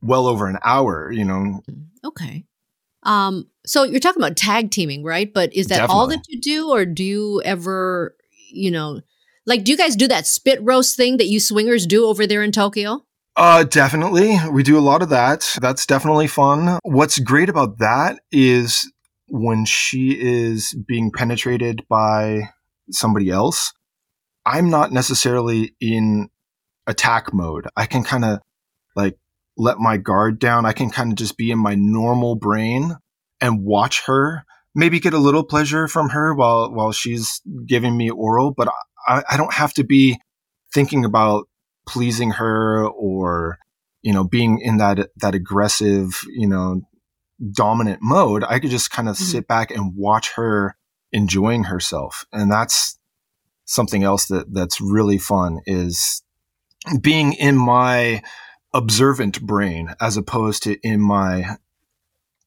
well 0.00 0.26
over 0.26 0.46
an 0.46 0.58
hour, 0.64 1.10
you 1.12 1.24
know. 1.24 1.60
Okay. 2.04 2.44
Um, 3.02 3.48
so 3.66 3.82
you're 3.84 4.00
talking 4.00 4.22
about 4.22 4.36
tag 4.36 4.70
teaming, 4.70 5.02
right? 5.04 5.32
But 5.32 5.52
is 5.54 5.66
that 5.68 5.88
all 5.90 6.06
that 6.08 6.22
you 6.28 6.40
do, 6.40 6.70
or 6.70 6.84
do 6.86 7.04
you 7.04 7.42
ever, 7.44 8.16
you 8.50 8.70
know, 8.70 9.00
like 9.46 9.64
do 9.64 9.72
you 9.72 9.78
guys 9.78 9.96
do 9.96 10.08
that 10.08 10.26
spit 10.26 10.58
roast 10.62 10.96
thing 10.96 11.16
that 11.18 11.26
you 11.26 11.40
swingers 11.40 11.86
do 11.86 12.06
over 12.06 12.26
there 12.26 12.42
in 12.42 12.52
Tokyo? 12.52 13.04
Uh, 13.38 13.62
definitely. 13.62 14.36
We 14.50 14.64
do 14.64 14.76
a 14.76 14.80
lot 14.80 15.00
of 15.00 15.10
that. 15.10 15.56
That's 15.60 15.86
definitely 15.86 16.26
fun. 16.26 16.80
What's 16.82 17.20
great 17.20 17.48
about 17.48 17.78
that 17.78 18.18
is 18.32 18.92
when 19.28 19.64
she 19.64 20.10
is 20.20 20.76
being 20.88 21.12
penetrated 21.12 21.86
by 21.88 22.50
somebody 22.90 23.30
else, 23.30 23.72
I'm 24.44 24.70
not 24.70 24.90
necessarily 24.90 25.76
in 25.80 26.30
attack 26.88 27.32
mode. 27.32 27.68
I 27.76 27.86
can 27.86 28.02
kind 28.02 28.24
of 28.24 28.40
like 28.96 29.16
let 29.56 29.78
my 29.78 29.98
guard 29.98 30.40
down. 30.40 30.66
I 30.66 30.72
can 30.72 30.90
kind 30.90 31.12
of 31.12 31.16
just 31.16 31.36
be 31.36 31.52
in 31.52 31.60
my 31.60 31.76
normal 31.76 32.34
brain 32.34 32.96
and 33.40 33.62
watch 33.62 34.02
her. 34.06 34.44
Maybe 34.74 34.98
get 34.98 35.14
a 35.14 35.18
little 35.18 35.44
pleasure 35.44 35.86
from 35.86 36.08
her 36.08 36.34
while 36.34 36.74
while 36.74 36.90
she's 36.90 37.40
giving 37.68 37.96
me 37.96 38.10
oral, 38.10 38.52
but 38.52 38.68
I, 39.06 39.22
I 39.30 39.36
don't 39.36 39.54
have 39.54 39.74
to 39.74 39.84
be 39.84 40.18
thinking 40.74 41.04
about 41.04 41.46
pleasing 41.88 42.30
her 42.32 42.86
or 42.86 43.58
you 44.02 44.12
know 44.12 44.22
being 44.24 44.60
in 44.60 44.76
that 44.76 45.08
that 45.16 45.34
aggressive 45.34 46.20
you 46.28 46.46
know 46.46 46.80
dominant 47.52 47.98
mode 48.02 48.44
i 48.44 48.58
could 48.58 48.70
just 48.70 48.90
kind 48.90 49.08
of 49.08 49.16
Mhm. 49.16 49.22
sit 49.32 49.48
back 49.48 49.70
and 49.70 49.94
watch 49.96 50.32
her 50.34 50.76
enjoying 51.12 51.64
herself 51.64 52.24
and 52.32 52.52
that's 52.52 52.98
something 53.64 54.02
else 54.04 54.26
that 54.26 54.52
that's 54.52 54.80
really 54.80 55.18
fun 55.18 55.60
is 55.66 56.22
being 57.00 57.32
in 57.32 57.56
my 57.56 58.22
observant 58.74 59.40
brain 59.42 59.94
as 60.00 60.16
opposed 60.16 60.62
to 60.64 60.76
in 60.82 61.00
my 61.00 61.56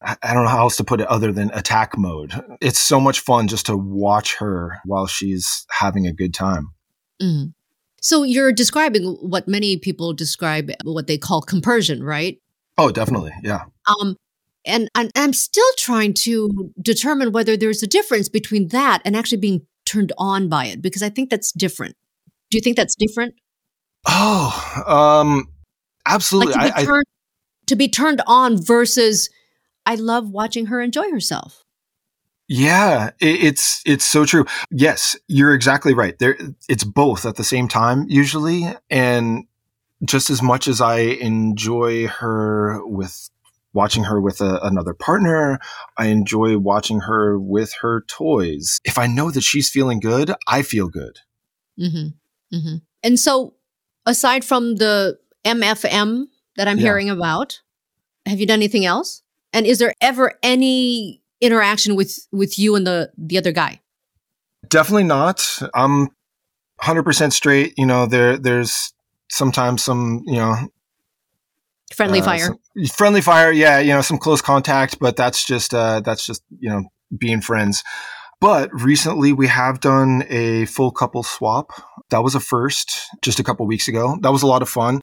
I 0.03 0.33
don't 0.33 0.45
know 0.45 0.49
how 0.49 0.61
else 0.61 0.77
to 0.77 0.83
put 0.83 0.99
it 0.99 1.05
other 1.07 1.31
than 1.31 1.51
attack 1.53 1.95
mode. 1.95 2.33
It's 2.59 2.81
so 2.81 2.99
much 2.99 3.19
fun 3.19 3.47
just 3.47 3.67
to 3.67 3.77
watch 3.77 4.37
her 4.37 4.79
while 4.83 5.05
she's 5.05 5.63
having 5.69 6.07
a 6.07 6.11
good 6.13 6.33
time. 6.33 6.71
Mhm. 7.21 7.53
So 8.01 8.23
you're 8.23 8.51
describing 8.51 9.03
what 9.21 9.47
many 9.47 9.77
people 9.77 10.13
describe 10.13 10.71
what 10.83 11.07
they 11.07 11.17
call 11.17 11.41
compersion, 11.41 12.03
right? 12.03 12.41
Oh, 12.77 12.91
definitely. 12.91 13.31
Yeah. 13.43 13.65
Um, 13.87 14.17
and 14.65 14.89
I'm, 14.95 15.09
I'm 15.15 15.33
still 15.33 15.63
trying 15.77 16.13
to 16.15 16.71
determine 16.81 17.31
whether 17.31 17.55
there's 17.55 17.83
a 17.83 17.87
difference 17.87 18.27
between 18.27 18.69
that 18.69 19.01
and 19.05 19.15
actually 19.15 19.37
being 19.39 19.67
turned 19.85 20.11
on 20.17 20.49
by 20.49 20.65
it 20.65 20.81
because 20.81 21.03
I 21.03 21.09
think 21.09 21.29
that's 21.29 21.51
different. 21.51 21.95
Do 22.49 22.57
you 22.57 22.61
think 22.61 22.75
that's 22.75 22.95
different? 22.95 23.35
Oh, 24.07 24.83
um, 24.87 25.47
absolutely. 26.07 26.53
Like 26.53 26.75
to 26.75 26.81
be, 26.81 26.87
I, 26.87 26.93
I, 26.93 27.01
to 27.67 27.75
be 27.75 27.87
turned 27.87 28.21
on 28.25 28.61
versus 28.61 29.29
I 29.85 29.95
love 29.95 30.29
watching 30.29 30.67
her 30.67 30.81
enjoy 30.81 31.11
herself. 31.11 31.63
Yeah, 32.53 33.11
it's 33.21 33.81
it's 33.85 34.03
so 34.03 34.25
true. 34.25 34.43
Yes, 34.71 35.15
you're 35.29 35.53
exactly 35.53 35.93
right. 35.93 36.19
There, 36.19 36.37
it's 36.67 36.83
both 36.83 37.25
at 37.25 37.37
the 37.37 37.45
same 37.45 37.69
time 37.69 38.05
usually, 38.09 38.67
and 38.89 39.45
just 40.03 40.29
as 40.29 40.41
much 40.41 40.67
as 40.67 40.81
I 40.81 40.97
enjoy 40.99 42.07
her 42.07 42.85
with 42.85 43.29
watching 43.71 44.03
her 44.03 44.19
with 44.19 44.41
a, 44.41 44.59
another 44.63 44.93
partner, 44.93 45.59
I 45.97 46.07
enjoy 46.07 46.57
watching 46.57 46.99
her 46.99 47.39
with 47.39 47.71
her 47.79 48.03
toys. 48.09 48.81
If 48.83 48.97
I 48.97 49.07
know 49.07 49.31
that 49.31 49.43
she's 49.43 49.69
feeling 49.69 50.01
good, 50.01 50.33
I 50.45 50.61
feel 50.61 50.89
good. 50.89 51.19
Mm-hmm. 51.79 52.55
Mm-hmm. 52.57 52.75
And 53.01 53.17
so, 53.17 53.53
aside 54.05 54.43
from 54.43 54.75
the 54.75 55.17
MFM 55.45 56.25
that 56.57 56.67
I'm 56.67 56.79
Yeah. 56.79 56.83
hearing 56.83 57.09
about, 57.09 57.61
have 58.25 58.41
you 58.41 58.45
done 58.45 58.59
anything 58.59 58.85
else? 58.85 59.21
And 59.53 59.65
is 59.65 59.79
there 59.79 59.93
ever 60.01 60.33
any 60.43 61.20
interaction 61.41 61.95
with 61.95 62.27
with 62.31 62.57
you 62.57 62.75
and 62.75 62.87
the 62.87 63.11
the 63.17 63.37
other 63.37 63.51
guy? 63.51 63.81
Definitely 64.67 65.03
not. 65.03 65.59
I'm 65.73 66.09
100% 66.81 67.33
straight. 67.33 67.73
You 67.77 67.85
know, 67.85 68.05
there 68.05 68.37
there's 68.37 68.93
sometimes 69.29 69.83
some, 69.83 70.23
you 70.25 70.35
know, 70.37 70.55
Friendly 71.93 72.21
uh, 72.21 72.25
fire. 72.25 72.57
friendly 72.95 73.19
fire, 73.19 73.51
yeah, 73.51 73.79
you 73.79 73.91
know, 73.91 74.01
some 74.01 74.17
close 74.17 74.41
contact, 74.41 74.97
but 74.99 75.17
that's 75.17 75.45
just 75.45 75.73
uh 75.73 75.99
that's 75.99 76.25
just, 76.25 76.41
you 76.59 76.69
know, 76.69 76.83
being 77.17 77.41
friends. 77.41 77.83
But 78.39 78.69
recently 78.73 79.33
we 79.33 79.47
have 79.47 79.81
done 79.81 80.23
a 80.29 80.65
full 80.65 80.91
couple 80.91 81.21
swap. 81.21 81.71
That 82.09 82.23
was 82.23 82.33
a 82.33 82.39
first 82.39 83.09
just 83.21 83.39
a 83.39 83.43
couple 83.43 83.67
weeks 83.67 83.87
ago. 83.87 84.17
That 84.21 84.31
was 84.31 84.41
a 84.41 84.47
lot 84.47 84.61
of 84.61 84.69
fun. 84.69 85.01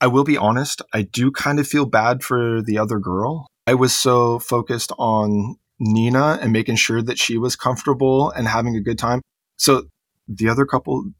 I 0.00 0.06
will 0.08 0.24
be 0.24 0.36
honest, 0.36 0.82
I 0.92 1.02
do 1.02 1.30
kind 1.30 1.58
of 1.58 1.66
feel 1.66 1.86
bad 1.86 2.22
for 2.22 2.62
the 2.62 2.78
other 2.78 2.98
girl. 2.98 3.46
I 3.68 3.74
was 3.74 3.94
so 3.94 4.38
focused 4.38 4.92
on 4.98 5.56
Nina 5.78 6.38
and 6.40 6.54
making 6.54 6.76
sure 6.76 7.02
that 7.02 7.18
she 7.18 7.36
was 7.36 7.54
comfortable 7.54 8.30
and 8.30 8.48
having 8.48 8.76
a 8.76 8.80
good 8.80 8.98
time. 8.98 9.20
So 9.58 9.82
the 10.26 10.48
other 10.48 10.64
couple, 10.64 11.10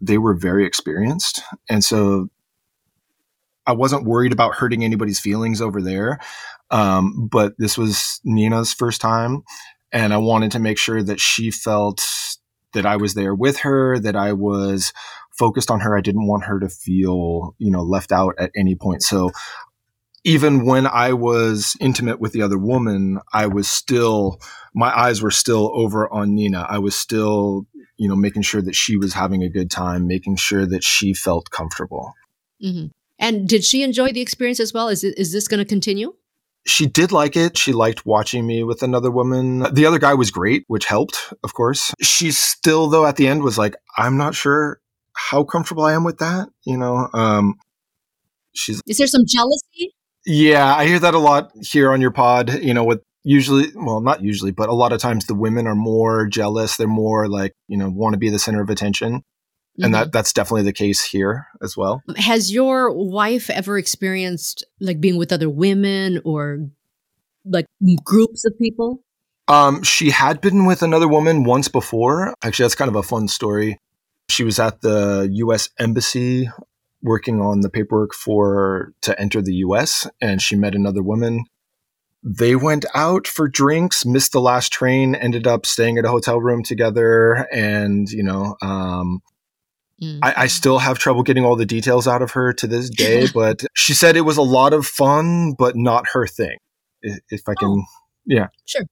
they 0.00 0.16
were 0.16 0.34
very 0.34 0.64
experienced. 0.64 1.42
And 1.68 1.82
so 1.82 2.28
I 3.66 3.72
wasn't 3.72 4.04
worried 4.04 4.32
about 4.32 4.54
hurting 4.54 4.84
anybody's 4.84 5.18
feelings 5.18 5.60
over 5.60 5.82
there. 5.82 6.20
Um, 6.70 7.28
but 7.32 7.54
this 7.58 7.76
was 7.76 8.20
Nina's 8.22 8.72
first 8.72 9.00
time. 9.00 9.42
And 9.90 10.14
I 10.14 10.18
wanted 10.18 10.52
to 10.52 10.60
make 10.60 10.78
sure 10.78 11.02
that 11.02 11.18
she 11.18 11.50
felt 11.50 12.06
that 12.74 12.86
I 12.86 12.94
was 12.94 13.14
there 13.14 13.34
with 13.34 13.58
her, 13.58 13.98
that 13.98 14.14
I 14.14 14.34
was 14.34 14.92
focused 15.36 15.68
on 15.68 15.80
her. 15.80 15.96
I 15.96 16.00
didn't 16.00 16.28
want 16.28 16.44
her 16.44 16.60
to 16.60 16.68
feel, 16.68 17.56
you 17.58 17.72
know, 17.72 17.82
left 17.82 18.12
out 18.12 18.36
at 18.38 18.52
any 18.54 18.76
point. 18.76 19.02
So 19.02 19.32
even 20.28 20.66
when 20.66 20.86
I 20.86 21.14
was 21.14 21.74
intimate 21.80 22.20
with 22.20 22.32
the 22.32 22.42
other 22.42 22.58
woman, 22.58 23.18
I 23.32 23.46
was 23.46 23.66
still, 23.66 24.38
my 24.74 24.94
eyes 24.94 25.22
were 25.22 25.30
still 25.30 25.70
over 25.72 26.06
on 26.12 26.34
Nina. 26.34 26.66
I 26.68 26.80
was 26.80 26.94
still, 26.94 27.66
you 27.96 28.06
know, 28.06 28.14
making 28.14 28.42
sure 28.42 28.60
that 28.60 28.74
she 28.74 28.98
was 28.98 29.14
having 29.14 29.42
a 29.42 29.48
good 29.48 29.70
time, 29.70 30.06
making 30.06 30.36
sure 30.36 30.66
that 30.66 30.84
she 30.84 31.14
felt 31.14 31.50
comfortable. 31.50 32.12
hmm 32.60 32.88
And 33.18 33.48
did 33.48 33.64
she 33.64 33.82
enjoy 33.82 34.12
the 34.12 34.20
experience 34.20 34.60
as 34.60 34.74
well? 34.74 34.88
Is 34.88 35.02
it, 35.02 35.16
is 35.16 35.32
this 35.32 35.48
going 35.48 35.60
to 35.60 35.64
continue? 35.64 36.12
She 36.66 36.86
did 36.86 37.10
like 37.10 37.34
it. 37.34 37.56
She 37.56 37.72
liked 37.72 38.04
watching 38.04 38.46
me 38.46 38.62
with 38.64 38.82
another 38.82 39.10
woman. 39.10 39.60
The 39.72 39.86
other 39.86 39.98
guy 39.98 40.12
was 40.12 40.30
great, 40.30 40.64
which 40.66 40.84
helped, 40.84 41.32
of 41.42 41.54
course. 41.54 41.94
She 42.02 42.32
still, 42.32 42.88
though, 42.88 43.06
at 43.06 43.16
the 43.16 43.28
end 43.28 43.42
was 43.42 43.56
like, 43.56 43.76
I'm 43.96 44.18
not 44.18 44.34
sure 44.34 44.78
how 45.14 45.42
comfortable 45.42 45.84
I 45.84 45.94
am 45.94 46.04
with 46.04 46.18
that. 46.18 46.50
You 46.66 46.76
know, 46.76 47.08
um, 47.14 47.54
she's, 48.52 48.82
Is 48.86 48.98
there 48.98 49.06
some 49.06 49.24
jealousy? 49.26 49.94
Yeah, 50.28 50.74
I 50.74 50.86
hear 50.86 50.98
that 50.98 51.14
a 51.14 51.18
lot 51.18 51.52
here 51.58 51.90
on 51.90 52.02
your 52.02 52.10
pod, 52.10 52.62
you 52.62 52.74
know, 52.74 52.84
with 52.84 53.02
usually, 53.24 53.72
well, 53.74 54.02
not 54.02 54.22
usually, 54.22 54.52
but 54.52 54.68
a 54.68 54.74
lot 54.74 54.92
of 54.92 55.00
times 55.00 55.24
the 55.24 55.34
women 55.34 55.66
are 55.66 55.74
more 55.74 56.26
jealous. 56.26 56.76
They're 56.76 56.86
more 56.86 57.28
like, 57.28 57.54
you 57.66 57.78
know, 57.78 57.88
want 57.88 58.12
to 58.12 58.18
be 58.18 58.28
the 58.28 58.38
center 58.38 58.60
of 58.60 58.68
attention. 58.68 59.22
And 59.80 59.94
that, 59.94 60.12
that's 60.12 60.32
definitely 60.32 60.64
the 60.64 60.72
case 60.72 61.04
here 61.04 61.46
as 61.62 61.76
well. 61.76 62.02
Has 62.16 62.52
your 62.52 62.92
wife 62.92 63.48
ever 63.48 63.78
experienced 63.78 64.64
like 64.80 65.00
being 65.00 65.16
with 65.16 65.32
other 65.32 65.48
women 65.48 66.20
or 66.24 66.68
like 67.44 67.66
groups 68.02 68.44
of 68.44 68.58
people? 68.58 69.04
Um, 69.46 69.82
she 69.82 70.10
had 70.10 70.40
been 70.40 70.66
with 70.66 70.82
another 70.82 71.08
woman 71.08 71.44
once 71.44 71.68
before. 71.68 72.34
Actually, 72.42 72.64
that's 72.64 72.74
kind 72.74 72.88
of 72.90 72.96
a 72.96 73.04
fun 73.04 73.28
story. 73.28 73.78
She 74.28 74.44
was 74.44 74.58
at 74.58 74.82
the 74.82 75.28
U.S. 75.32 75.70
Embassy 75.78 76.50
working 77.02 77.40
on 77.40 77.60
the 77.60 77.70
paperwork 77.70 78.14
for 78.14 78.92
to 79.02 79.18
enter 79.20 79.40
the 79.40 79.54
U.S. 79.54 80.06
and 80.20 80.42
she 80.42 80.56
met 80.56 80.74
another 80.74 81.02
woman. 81.02 81.44
They 82.24 82.56
went 82.56 82.84
out 82.94 83.28
for 83.28 83.48
drinks, 83.48 84.04
missed 84.04 84.32
the 84.32 84.40
last 84.40 84.72
train, 84.72 85.14
ended 85.14 85.46
up 85.46 85.64
staying 85.64 85.98
at 85.98 86.04
a 86.04 86.10
hotel 86.10 86.40
room 86.40 86.62
together, 86.64 87.46
and 87.52 88.08
you 88.10 88.24
know, 88.24 88.56
um, 88.60 89.20
Mm. 90.02 90.20
I, 90.22 90.34
I 90.36 90.46
still 90.46 90.78
have 90.78 90.98
trouble 90.98 91.22
getting 91.22 91.44
all 91.44 91.56
the 91.56 91.66
details 91.66 92.06
out 92.06 92.22
of 92.22 92.30
her 92.32 92.52
to 92.54 92.66
this 92.66 92.88
day. 92.88 93.26
but 93.34 93.64
she 93.74 93.94
said 93.94 94.16
it 94.16 94.22
was 94.22 94.36
a 94.36 94.42
lot 94.42 94.72
of 94.72 94.86
fun, 94.86 95.54
but 95.58 95.76
not 95.76 96.06
her 96.12 96.26
thing. 96.26 96.58
if 97.02 97.42
I 97.48 97.54
can. 97.54 97.68
Oh. 97.68 97.82
Yeah, 98.30 98.48
Sure. 98.66 98.82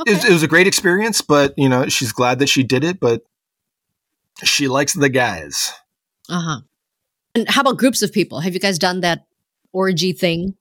Okay. 0.00 0.14
was, 0.14 0.24
it 0.24 0.32
was 0.32 0.42
a 0.44 0.48
great 0.48 0.68
experience, 0.68 1.20
but 1.20 1.52
you 1.56 1.68
know, 1.68 1.88
she's 1.88 2.12
glad 2.12 2.38
that 2.38 2.48
she 2.48 2.62
did 2.62 2.84
it. 2.84 3.00
But 3.00 3.22
she 4.44 4.68
likes 4.68 4.92
the 4.92 5.08
guys. 5.08 5.72
Uh 6.28 6.40
huh. 6.40 6.60
And 7.34 7.48
how 7.48 7.62
about 7.62 7.78
groups 7.78 8.02
of 8.02 8.12
people? 8.12 8.40
Have 8.40 8.54
you 8.54 8.60
guys 8.60 8.78
done 8.78 9.00
that 9.00 9.26
orgy 9.72 10.12
thing? 10.12 10.54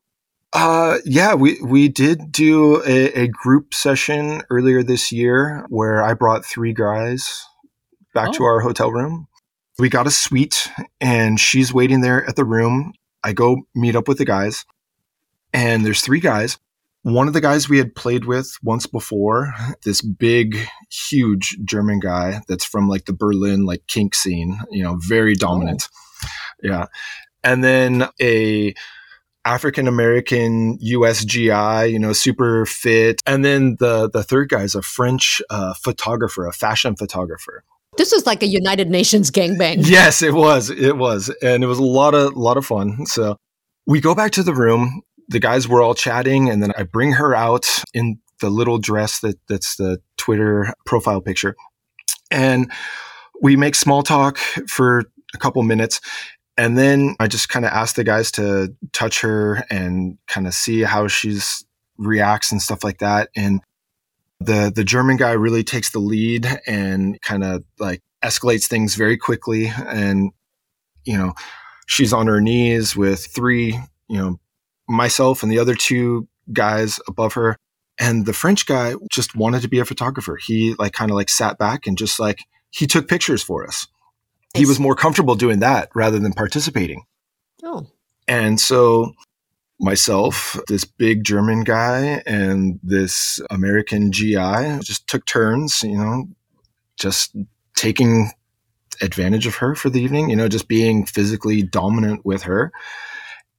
Uh, 0.54 0.98
yeah, 1.06 1.34
we 1.34 1.60
we 1.64 1.88
did 1.88 2.32
do 2.32 2.84
a, 2.84 3.24
a 3.24 3.28
group 3.28 3.74
session 3.74 4.42
earlier 4.50 4.84
this 4.84 5.12
year 5.12 5.66
where 5.70 6.04
I 6.04 6.14
brought 6.14 6.46
three 6.46 6.74
guys 6.74 7.46
back 8.14 8.32
to 8.34 8.44
Oh. 8.44 8.46
our 8.46 8.60
hotel 8.62 8.92
room. 8.92 9.28
We 9.80 9.90
got 9.90 10.06
a 10.06 10.12
suite, 10.12 10.70
and 11.02 11.40
she's 11.40 11.74
waiting 11.74 12.02
there 12.02 12.24
at 12.28 12.36
the 12.36 12.46
room. 12.46 12.94
I 13.24 13.34
go 13.34 13.64
meet 13.74 13.96
up 13.96 14.08
with 14.08 14.20
the 14.20 14.26
guys, 14.26 14.66
and 15.54 15.84
there's 15.84 16.02
three 16.02 16.20
guys. 16.20 16.60
One 17.02 17.28
of 17.28 17.34
the 17.34 17.42
guys 17.42 17.68
we 17.68 17.80
had 17.80 17.96
played 17.96 18.26
with 18.26 18.56
once 18.64 18.86
before, 18.86 19.54
this 19.84 20.02
big, 20.02 20.58
huge 21.10 21.58
German 21.66 22.00
guy 22.00 22.42
that's 22.48 22.64
from 22.64 22.88
like 22.88 23.06
the 23.06 23.14
Berlin 23.14 23.66
like 23.66 23.86
kink 23.88 24.14
scene, 24.16 24.60
you 24.70 24.84
know, 24.84 24.98
very 25.02 25.34
dominant. 25.36 25.90
Yeah. 26.64 26.88
And 27.44 27.64
then 27.64 28.08
a 28.22 28.74
African 29.46 29.88
American 29.88 30.78
USGI, 30.80 31.92
you 31.92 32.00
know, 32.00 32.14
super 32.14 32.66
fit. 32.66 33.22
And 33.26 33.44
then 33.44 33.76
the 33.80 34.10
the 34.10 34.24
third 34.24 34.50
guy 34.50 34.64
is 34.64 34.76
a 34.76 34.82
French 34.82 35.42
uh, 35.50 35.74
photographer, 35.74 36.48
a 36.48 36.54
fashion 36.54 36.96
photographer. 36.96 37.64
This 37.98 38.12
was 38.12 38.26
like 38.26 38.42
a 38.42 38.48
United 38.48 38.90
Nations 38.90 39.30
gangbang. 39.30 39.86
Yes, 39.88 40.22
it 40.22 40.34
was. 40.34 40.70
It 40.70 40.98
was, 40.98 41.30
and 41.42 41.64
it 41.64 41.68
was 41.68 41.78
a 41.78 41.84
lot 41.84 42.16
of 42.16 42.36
lot 42.36 42.58
of 42.58 42.66
fun. 42.66 43.06
So 43.06 43.38
we 43.86 44.00
go 44.00 44.16
back 44.16 44.32
to 44.34 44.44
the 44.44 44.54
room. 44.54 45.02
The 45.30 45.40
guys 45.40 45.68
were 45.68 45.82
all 45.82 45.94
chatting, 45.94 46.50
and 46.50 46.62
then 46.62 46.72
I 46.78 46.84
bring 46.84 47.14
her 47.14 47.36
out 47.36 47.68
in 47.94 48.20
the 48.40 48.50
little 48.50 48.78
dress 48.78 49.20
that 49.20 49.38
that's 49.48 49.76
the 49.76 50.00
Twitter 50.18 50.74
profile 50.86 51.22
picture, 51.22 51.56
and 52.32 52.72
we 53.42 53.56
make 53.58 53.76
small 53.76 54.04
talk 54.04 54.38
for 54.38 55.04
a 55.34 55.38
couple 55.38 55.62
minutes. 55.64 56.00
And 56.58 56.78
then 56.78 57.16
I 57.20 57.28
just 57.28 57.50
kind 57.50 57.66
of 57.66 57.72
asked 57.72 57.96
the 57.96 58.04
guys 58.04 58.32
to 58.34 58.76
touch 58.92 59.22
her 59.22 59.66
and 59.70 60.18
kind 60.28 60.46
of 60.46 60.54
see 60.54 60.82
how 60.82 61.08
she's 61.08 61.66
reacts 61.98 62.52
and 62.52 62.62
stuff 62.62 62.84
like 62.84 63.00
that. 63.00 63.30
And 63.36 63.62
the 64.40 64.72
the 64.74 64.84
German 64.84 65.18
guy 65.18 65.32
really 65.32 65.64
takes 65.64 65.92
the 65.92 66.00
lead 66.00 66.48
and 66.68 67.20
kind 67.22 67.44
of 67.44 67.64
like 67.80 68.02
escalates 68.24 68.68
things 68.68 68.96
very 68.96 69.18
quickly. 69.18 69.72
And 69.88 70.32
you 71.06 71.18
know, 71.18 71.34
she's 71.88 72.14
on 72.14 72.28
her 72.28 72.42
knees 72.42 72.96
with 72.96 73.26
three, 73.26 73.80
you 74.08 74.18
know, 74.18 74.40
myself 74.88 75.44
and 75.44 75.52
the 75.52 75.60
other 75.60 75.76
two 75.76 76.28
guys 76.52 77.00
above 77.08 77.34
her. 77.34 77.58
And 78.00 78.26
the 78.26 78.34
French 78.34 78.66
guy 78.66 78.96
just 79.12 79.36
wanted 79.36 79.62
to 79.62 79.68
be 79.68 79.80
a 79.80 79.86
photographer. 79.86 80.38
He 80.38 80.76
like 80.80 80.94
kind 80.94 81.12
of 81.12 81.16
like 81.16 81.30
sat 81.30 81.58
back 81.58 81.86
and 81.86 81.98
just 81.98 82.20
like 82.20 82.40
he 82.72 82.88
took 82.88 83.08
pictures 83.08 83.44
for 83.44 83.68
us. 83.68 83.88
He 84.54 84.66
was 84.66 84.80
more 84.80 84.96
comfortable 84.96 85.36
doing 85.36 85.60
that 85.60 85.90
rather 85.96 86.20
than 86.20 86.34
participating. 86.34 87.04
Oh, 87.64 87.88
And 88.28 88.60
so 88.60 89.14
myself, 89.80 90.60
this 90.68 90.86
big 90.86 91.24
German 91.24 91.64
guy, 91.64 92.22
and 92.26 92.80
this 92.84 93.42
American 93.50 94.12
GI 94.12 94.80
just 94.82 95.08
took 95.08 95.26
turns, 95.26 95.84
you 95.84 95.98
know, 95.98 96.28
just 96.98 97.36
taking 97.76 98.32
advantage 99.02 99.48
of 99.48 99.56
her 99.56 99.76
for 99.76 99.90
the 99.90 100.02
evening, 100.02 100.30
you 100.30 100.36
know, 100.36 100.48
just 100.48 100.68
being 100.68 101.06
physically 101.06 101.64
dominant 101.64 102.26
with 102.26 102.44
her. 102.44 102.72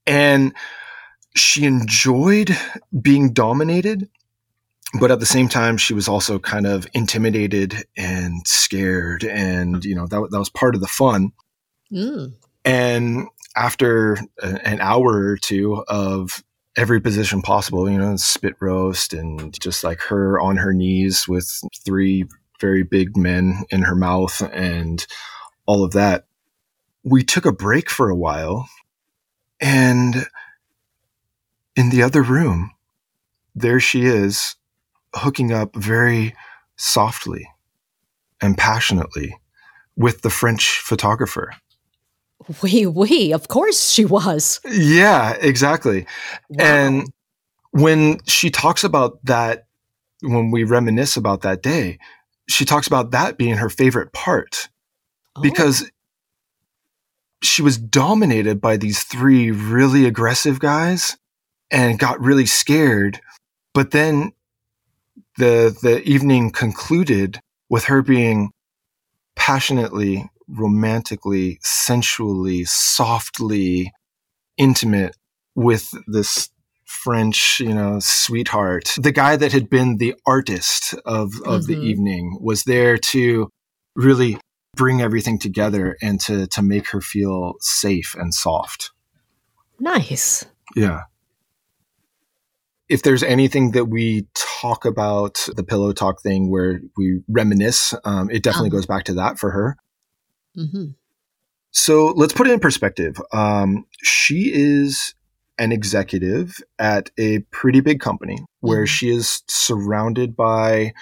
And 0.06 0.54
she 1.34 1.64
enjoyed 1.64 2.56
being 3.02 3.32
dominated, 3.32 4.08
but 5.00 5.10
at 5.10 5.20
the 5.20 5.26
same 5.26 5.48
time, 5.48 5.76
she 5.76 5.94
was 5.94 6.08
also 6.08 6.38
kind 6.38 6.66
of 6.66 6.86
intimidated 6.94 7.84
and 7.96 8.46
scared. 8.46 9.24
And, 9.24 9.84
you 9.84 9.94
know, 9.94 10.06
that, 10.06 10.28
that 10.30 10.38
was 10.38 10.50
part 10.50 10.74
of 10.74 10.80
the 10.80 10.86
fun. 10.86 11.32
mm. 11.92 12.32
And 12.64 13.26
after 13.56 14.14
a- 14.42 14.66
an 14.66 14.80
hour 14.80 15.28
or 15.28 15.36
two 15.36 15.84
of 15.88 16.42
every 16.76 17.00
position 17.00 17.42
possible, 17.42 17.90
you 17.90 17.98
know, 17.98 18.16
spit 18.16 18.54
roast 18.60 19.12
and 19.12 19.58
just 19.60 19.84
like 19.84 20.00
her 20.00 20.40
on 20.40 20.56
her 20.56 20.72
knees 20.72 21.28
with 21.28 21.48
three 21.84 22.24
very 22.60 22.82
big 22.82 23.16
men 23.16 23.64
in 23.70 23.82
her 23.82 23.94
mouth 23.94 24.40
and 24.52 25.06
all 25.66 25.84
of 25.84 25.92
that, 25.92 26.26
we 27.02 27.22
took 27.22 27.44
a 27.44 27.52
break 27.52 27.90
for 27.90 28.08
a 28.08 28.16
while. 28.16 28.68
And 29.60 30.26
in 31.76 31.90
the 31.90 32.02
other 32.02 32.22
room, 32.22 32.72
there 33.54 33.80
she 33.80 34.06
is 34.06 34.56
hooking 35.14 35.52
up 35.52 35.74
very 35.76 36.34
softly 36.76 37.48
and 38.40 38.56
passionately 38.58 39.36
with 39.96 40.22
the 40.22 40.30
French 40.30 40.78
photographer. 40.80 41.52
we 42.62 42.86
we 42.86 43.32
of 43.32 43.48
course 43.48 43.90
she 43.90 44.04
was. 44.04 44.60
Yeah, 44.70 45.34
exactly. 45.40 46.06
Wow. 46.50 46.64
And 46.64 47.12
when 47.70 48.18
she 48.26 48.50
talks 48.50 48.84
about 48.84 49.24
that, 49.24 49.66
when 50.22 50.50
we 50.50 50.64
reminisce 50.64 51.16
about 51.16 51.42
that 51.42 51.62
day, 51.62 51.98
she 52.48 52.64
talks 52.64 52.86
about 52.86 53.12
that 53.12 53.38
being 53.38 53.56
her 53.56 53.70
favorite 53.70 54.12
part 54.12 54.68
Oh. 55.36 55.40
because 55.42 55.90
she 57.42 57.60
was 57.62 57.76
dominated 57.76 58.60
by 58.60 58.76
these 58.76 59.02
three 59.02 59.50
really 59.50 60.06
aggressive 60.06 60.60
guys 60.60 61.16
and 61.70 61.98
got 61.98 62.20
really 62.20 62.46
scared. 62.46 63.20
But 63.72 63.90
then 63.90 64.32
the 65.38 65.76
the 65.82 66.02
evening 66.02 66.50
concluded 66.50 67.40
with 67.68 67.84
her 67.84 68.02
being 68.02 68.50
passionately, 69.36 70.30
romantically, 70.48 71.58
sensually, 71.62 72.64
softly 72.64 73.92
intimate 74.56 75.16
with 75.54 75.92
this 76.06 76.50
French, 76.84 77.60
you 77.60 77.74
know, 77.74 77.98
sweetheart. 78.00 78.94
The 78.98 79.12
guy 79.12 79.36
that 79.36 79.52
had 79.52 79.68
been 79.68 79.96
the 79.96 80.14
artist 80.26 80.94
of, 81.04 81.32
of 81.44 81.66
the 81.66 81.74
Mhm. 81.74 81.84
evening 81.84 82.38
was 82.40 82.64
there 82.64 82.96
to 82.98 83.48
really 83.96 84.38
bring 84.76 85.00
everything 85.00 85.38
together 85.38 85.96
and 86.02 86.20
to, 86.20 86.46
to 86.48 86.62
make 86.62 86.88
her 86.90 87.00
feel 87.00 87.54
safe 87.60 88.14
and 88.18 88.32
soft. 88.34 88.90
nice. 89.78 90.44
Yeah. 90.76 91.02
If 92.88 93.02
there's 93.02 93.22
anything 93.22 93.70
that 93.72 93.86
we 93.86 94.26
talk 94.34 94.84
about, 94.84 95.46
the 95.56 95.64
pillow 95.64 95.92
talk 95.92 96.20
thing 96.22 96.50
where 96.50 96.80
we 96.96 97.22
reminisce, 97.28 97.94
um, 98.04 98.30
it 98.30 98.42
definitely 98.42 98.68
Uh-huh. 98.68 98.76
goes 98.78 98.86
back 98.86 99.04
to 99.04 99.14
that 99.14 99.38
for 99.38 99.50
her. 99.50 99.76
hmm 100.54 100.86
So 101.72 102.06
let's 102.16 102.32
put 102.32 102.46
it 102.46 102.52
in 102.52 102.60
perspective. 102.60 103.20
Um, 103.32 103.86
she 104.02 104.52
is 104.54 105.14
an 105.58 105.72
executive 105.72 106.56
at 106.78 107.10
a 107.18 107.40
pretty 107.50 107.80
big 107.80 108.00
company 108.00 108.38
where 108.60 108.84
Mhm. 108.84 108.88
she 108.88 109.10
is 109.10 109.42
surrounded 109.48 110.36
by 110.36 110.92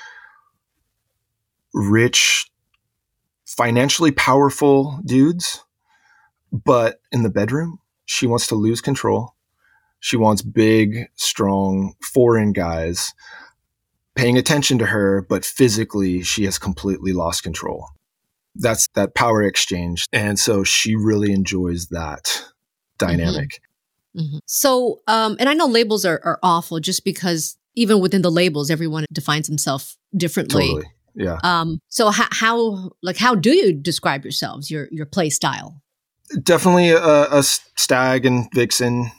rich, 1.75 2.51
financially 3.47 4.13
powerful 4.13 5.01
dudes. 5.05 5.65
But 6.53 7.01
in 7.11 7.23
the 7.23 7.31
bedroom, 7.31 7.79
she 8.05 8.27
wants 8.27 8.47
to 8.49 8.55
lose 8.55 8.81
control. 8.81 9.32
She 10.03 10.17
wants 10.17 10.43
big, 10.43 11.07
strong, 11.15 11.95
foreign 12.03 12.53
guys 12.53 13.15
paying 14.17 14.37
attention 14.37 14.79
to 14.79 14.87
her, 14.87 15.25
but 15.29 15.45
physically, 15.45 16.25
she 16.25 16.45
has 16.45 16.59
completely 16.59 17.13
lost 17.13 17.45
control. 17.45 17.87
That's 18.57 18.89
that 18.95 19.15
power 19.15 19.45
exchange. 19.45 20.07
And 20.13 20.41
so 20.41 20.65
she 20.65 20.97
really 20.97 21.33
enjoys 21.33 21.87
that 21.87 22.45
dynamic. 22.99 23.61
Hmm 24.17 24.39
So, 24.45 25.01
um, 25.07 25.37
and 25.39 25.49
I 25.49 25.55
know 25.55 25.67
labels 25.67 26.05
are, 26.05 26.21
are 26.25 26.39
awful 26.43 26.81
just 26.81 27.05
because 27.05 27.57
even 27.77 28.01
within 28.01 28.23
the 28.23 28.31
labels, 28.31 28.71
everyone 28.71 29.07
defines 29.13 29.47
himself 29.47 29.97
differently. 30.15 30.67
totally. 30.67 30.93
Yeah. 31.15 31.39
Um, 31.45 31.79
so 31.89 32.11
how, 32.11 32.27
how, 32.33 32.91
like, 33.03 33.17
how 33.17 33.37
do 33.37 33.55
you 33.55 33.73
describe 33.73 34.25
yourselves, 34.25 34.69
your, 34.69 34.89
your 34.91 35.07
play 35.07 35.31
style? 35.31 35.81
definitely 36.43 36.91
a 36.91 37.43
stag 37.43 38.25
and 38.27 38.49
vixen 38.55 39.11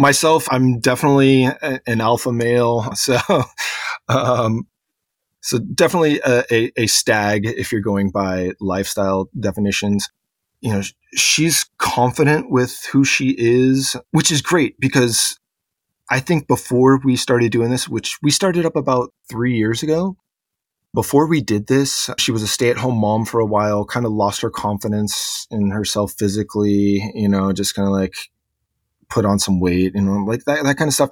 myself 0.00 0.48
i'm 0.50 0.80
definitely 0.80 1.48
an 1.86 2.00
alpha 2.00 2.32
male 2.32 2.90
so 2.94 3.18
um 4.08 4.66
so 5.42 5.58
definitely 5.58 6.20
a, 6.20 6.44
a, 6.50 6.72
a 6.76 6.86
stag 6.86 7.46
if 7.46 7.72
you're 7.72 7.80
going 7.80 8.10
by 8.10 8.52
lifestyle 8.60 9.30
definitions. 9.38 10.06
You 10.60 10.72
know 10.74 10.82
she's 11.14 11.64
confident 11.78 12.50
with 12.50 12.84
who 12.92 13.04
she 13.04 13.34
is 13.38 13.96
which 14.10 14.30
is 14.30 14.42
great 14.42 14.78
because 14.78 15.40
i 16.10 16.20
think 16.20 16.46
before 16.46 17.00
we 17.02 17.16
started 17.16 17.50
doing 17.50 17.70
this 17.70 17.88
which 17.88 18.18
we 18.22 18.30
started 18.30 18.66
up 18.66 18.76
about 18.76 19.10
three 19.28 19.56
years 19.56 19.82
ago 19.82 20.16
before 20.92 21.26
we 21.26 21.40
did 21.40 21.68
this, 21.68 22.10
she 22.18 22.32
was 22.32 22.42
a 22.42 22.48
stay 22.48 22.70
at 22.70 22.76
home 22.76 22.96
mom 22.96 23.24
for 23.24 23.38
a 23.38 23.46
while, 23.46 23.84
kind 23.84 24.04
of 24.04 24.12
lost 24.12 24.42
her 24.42 24.50
confidence 24.50 25.46
in 25.50 25.70
herself 25.70 26.12
physically, 26.18 27.12
you 27.14 27.28
know, 27.28 27.52
just 27.52 27.74
kind 27.74 27.86
of 27.86 27.94
like 27.94 28.14
put 29.10 29.24
on 29.24 29.38
some 29.38 29.60
weight, 29.60 29.92
you 29.94 30.00
know, 30.00 30.24
like 30.24 30.44
that, 30.44 30.64
that 30.64 30.76
kind 30.76 30.88
of 30.88 30.94
stuff. 30.94 31.10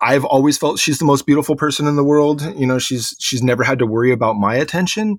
I've 0.00 0.24
always 0.24 0.58
felt 0.58 0.78
she's 0.78 0.98
the 0.98 1.04
most 1.04 1.26
beautiful 1.26 1.56
person 1.56 1.86
in 1.86 1.96
the 1.96 2.04
world. 2.04 2.42
You 2.56 2.66
know, 2.66 2.78
she's 2.78 3.14
she's 3.20 3.42
never 3.42 3.62
had 3.62 3.78
to 3.78 3.86
worry 3.86 4.10
about 4.10 4.34
my 4.34 4.56
attention. 4.56 5.16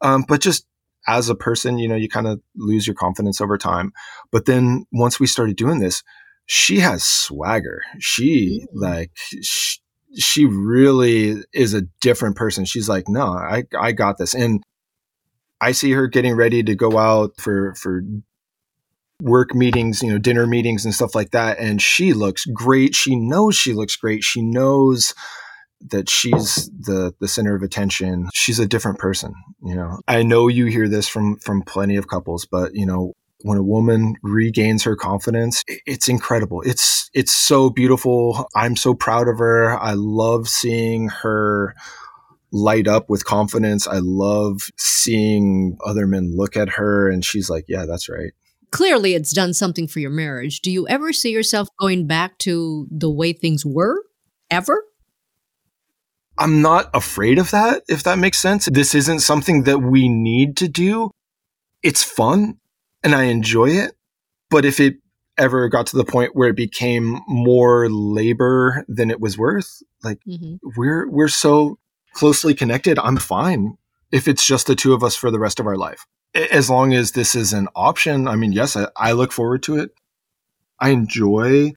Um, 0.00 0.24
but 0.26 0.40
just 0.40 0.66
as 1.06 1.28
a 1.28 1.34
person, 1.34 1.78
you 1.78 1.88
know, 1.88 1.94
you 1.94 2.08
kind 2.08 2.26
of 2.26 2.40
lose 2.56 2.86
your 2.86 2.94
confidence 2.94 3.40
over 3.40 3.56
time. 3.56 3.92
But 4.32 4.46
then 4.46 4.84
once 4.92 5.20
we 5.20 5.26
started 5.26 5.56
doing 5.56 5.78
this, 5.78 6.02
she 6.46 6.80
has 6.80 7.04
swagger. 7.04 7.82
She 8.00 8.66
mm-hmm. 8.66 8.78
like 8.78 9.12
she, 9.42 9.78
she 10.16 10.44
really 10.46 11.36
is 11.52 11.74
a 11.74 11.82
different 12.00 12.36
person. 12.36 12.64
She's 12.64 12.88
like, 12.88 13.08
no, 13.08 13.26
I 13.26 13.64
I 13.78 13.92
got 13.92 14.18
this. 14.18 14.34
And 14.34 14.62
I 15.60 15.72
see 15.72 15.92
her 15.92 16.08
getting 16.08 16.34
ready 16.34 16.62
to 16.62 16.74
go 16.74 16.98
out 16.98 17.32
for 17.38 17.74
for 17.74 18.02
work 19.22 19.54
meetings, 19.54 20.02
you 20.02 20.10
know, 20.10 20.18
dinner 20.18 20.46
meetings 20.46 20.84
and 20.84 20.94
stuff 20.94 21.14
like 21.14 21.30
that. 21.32 21.58
And 21.58 21.82
she 21.82 22.12
looks 22.12 22.44
great. 22.46 22.94
She 22.94 23.16
knows 23.16 23.56
she 23.56 23.72
looks 23.72 23.96
great. 23.96 24.22
She 24.22 24.42
knows 24.42 25.14
that 25.90 26.08
she's 26.08 26.70
the 26.78 27.14
the 27.20 27.28
center 27.28 27.54
of 27.54 27.62
attention. 27.62 28.28
She's 28.34 28.58
a 28.58 28.66
different 28.66 28.98
person, 28.98 29.32
you 29.62 29.74
know. 29.74 30.00
I 30.08 30.22
know 30.22 30.48
you 30.48 30.66
hear 30.66 30.88
this 30.88 31.08
from 31.08 31.36
from 31.38 31.62
plenty 31.62 31.96
of 31.96 32.08
couples, 32.08 32.46
but 32.46 32.74
you 32.74 32.86
know, 32.86 33.12
when 33.42 33.58
a 33.58 33.62
woman 33.62 34.14
regains 34.22 34.82
her 34.84 34.96
confidence, 34.96 35.62
it's 35.86 36.08
incredible. 36.08 36.62
It's 36.62 37.08
it's 37.14 37.32
so 37.32 37.70
beautiful. 37.70 38.48
I'm 38.56 38.76
so 38.76 38.94
proud 38.94 39.28
of 39.28 39.38
her. 39.38 39.78
I 39.78 39.94
love 39.94 40.48
seeing 40.48 41.08
her 41.08 41.74
light 42.50 42.88
up 42.88 43.08
with 43.08 43.24
confidence. 43.24 43.86
I 43.86 43.98
love 44.00 44.62
seeing 44.76 45.76
other 45.84 46.06
men 46.06 46.32
look 46.34 46.56
at 46.56 46.70
her 46.70 47.08
and 47.08 47.24
she's 47.24 47.48
like, 47.48 47.66
"Yeah, 47.68 47.86
that's 47.86 48.08
right." 48.08 48.32
Clearly 48.70 49.14
it's 49.14 49.32
done 49.32 49.54
something 49.54 49.86
for 49.86 50.00
your 50.00 50.10
marriage. 50.10 50.60
Do 50.60 50.70
you 50.70 50.86
ever 50.88 51.12
see 51.12 51.30
yourself 51.30 51.68
going 51.78 52.06
back 52.06 52.38
to 52.38 52.86
the 52.90 53.10
way 53.10 53.32
things 53.32 53.64
were? 53.64 54.02
Ever? 54.50 54.84
I'm 56.38 56.62
not 56.62 56.90
afraid 56.94 57.38
of 57.38 57.50
that, 57.50 57.82
if 57.88 58.04
that 58.04 58.18
makes 58.18 58.38
sense. 58.38 58.68
This 58.70 58.94
isn't 58.94 59.20
something 59.20 59.64
that 59.64 59.80
we 59.80 60.08
need 60.08 60.56
to 60.58 60.68
do. 60.68 61.10
It's 61.82 62.04
fun 62.04 62.58
and 63.02 63.14
I 63.14 63.24
enjoy 63.24 63.70
it. 63.70 63.92
But 64.50 64.64
if 64.64 64.80
it 64.80 64.96
ever 65.36 65.68
got 65.68 65.86
to 65.88 65.96
the 65.96 66.04
point 66.04 66.34
where 66.34 66.48
it 66.48 66.56
became 66.56 67.20
more 67.26 67.88
labor 67.90 68.84
than 68.88 69.10
it 69.10 69.20
was 69.20 69.36
worth, 69.36 69.82
like 70.02 70.18
mm-hmm. 70.26 70.56
we're, 70.76 71.08
we're 71.08 71.28
so 71.28 71.78
closely 72.12 72.54
connected. 72.54 72.98
I'm 72.98 73.16
fine 73.16 73.76
if 74.10 74.28
it's 74.28 74.46
just 74.46 74.66
the 74.66 74.74
two 74.74 74.94
of 74.94 75.04
us 75.04 75.16
for 75.16 75.30
the 75.30 75.38
rest 75.38 75.60
of 75.60 75.66
our 75.66 75.76
life. 75.76 76.06
As 76.34 76.68
long 76.70 76.92
as 76.92 77.12
this 77.12 77.34
is 77.34 77.52
an 77.52 77.68
option. 77.74 78.28
I 78.28 78.36
mean, 78.36 78.52
yes, 78.52 78.76
I, 78.76 78.88
I 78.96 79.12
look 79.12 79.32
forward 79.32 79.62
to 79.64 79.78
it. 79.78 79.90
I 80.78 80.90
enjoy 80.90 81.72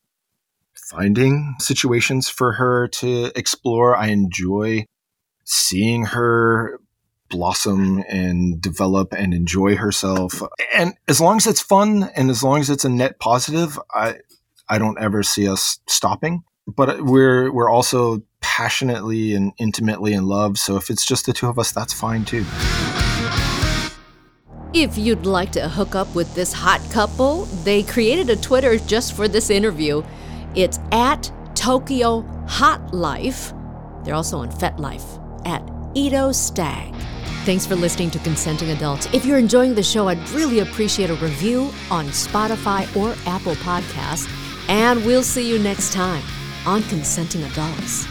finding 0.76 1.56
situations 1.60 2.30
for 2.30 2.54
her 2.54 2.88
to 2.88 3.32
explore. 3.36 3.96
I 3.96 4.08
enjoy 4.08 4.86
seeing 5.46 6.06
her 6.06 6.80
blossom 7.30 8.04
and 8.10 8.62
develop 8.62 9.14
and 9.14 9.34
enjoy 9.34 9.76
herself. 9.78 10.44
And 10.76 10.94
as 11.08 11.20
long 11.20 11.38
as 11.38 11.48
it's 11.48 11.62
fun 11.62 12.10
and 12.16 12.30
as 12.30 12.44
long 12.44 12.60
as 12.60 12.70
it's 12.70 12.86
a 12.86 12.90
net 12.90 13.20
positive, 13.20 13.80
I 13.94 14.18
I 14.70 14.78
don't 14.78 15.00
ever 15.00 15.24
see 15.24 15.48
us 15.48 15.80
stopping. 15.88 16.44
But 16.68 17.04
we're 17.04 17.52
we're 17.52 17.70
also 17.70 18.22
passionately 18.42 19.34
and 19.34 19.54
intimately 19.58 20.14
in 20.14 20.26
love, 20.26 20.58
so 20.58 20.76
if 20.76 20.90
it's 20.90 21.06
just 21.06 21.26
the 21.26 21.34
two 21.34 21.48
of 21.48 21.58
us, 21.58 21.72
that's 21.72 21.94
fine 21.94 22.26
too. 22.26 22.46
If 24.74 24.98
you'd 24.98 25.26
like 25.26 25.52
to 25.52 25.68
hook 25.68 25.96
up 25.96 26.14
with 26.16 26.34
this 26.34 26.54
hot 26.54 26.80
couple, 26.92 27.44
they 27.66 27.84
created 27.84 28.30
a 28.30 28.38
Twitter 28.38 28.78
just 28.78 29.14
for 29.14 29.28
this 29.28 29.50
interview. 29.50 30.02
It's 30.56 30.80
at 30.94 31.30
Tokyo 31.56 32.22
Hot 32.48 32.94
Life. 32.94 33.52
They're 34.06 34.16
also 34.16 34.38
on 34.38 34.50
FetLife 34.50 35.46
at 35.46 35.62
Edo 35.94 36.32
Stag. 36.32 36.96
Thanks 37.44 37.66
for 37.66 37.76
listening 37.76 38.12
to 38.12 38.20
Consenting 38.20 38.70
Adults. 38.70 39.10
If 39.14 39.26
you're 39.26 39.40
enjoying 39.40 39.76
the 39.76 39.84
show, 39.84 40.08
I'd 40.08 40.30
really 40.30 40.60
appreciate 40.60 41.10
a 41.10 41.16
review 41.16 41.64
on 41.90 42.06
Spotify 42.06 42.84
or 42.96 43.14
Apple 43.28 43.56
Podcasts. 43.56 44.30
And 44.70 45.06
we'll 45.06 45.24
see 45.24 45.50
you 45.50 45.60
next 45.60 45.92
time 45.92 46.24
on 46.66 46.82
Consenting 46.84 47.44
Adults. 47.44 48.08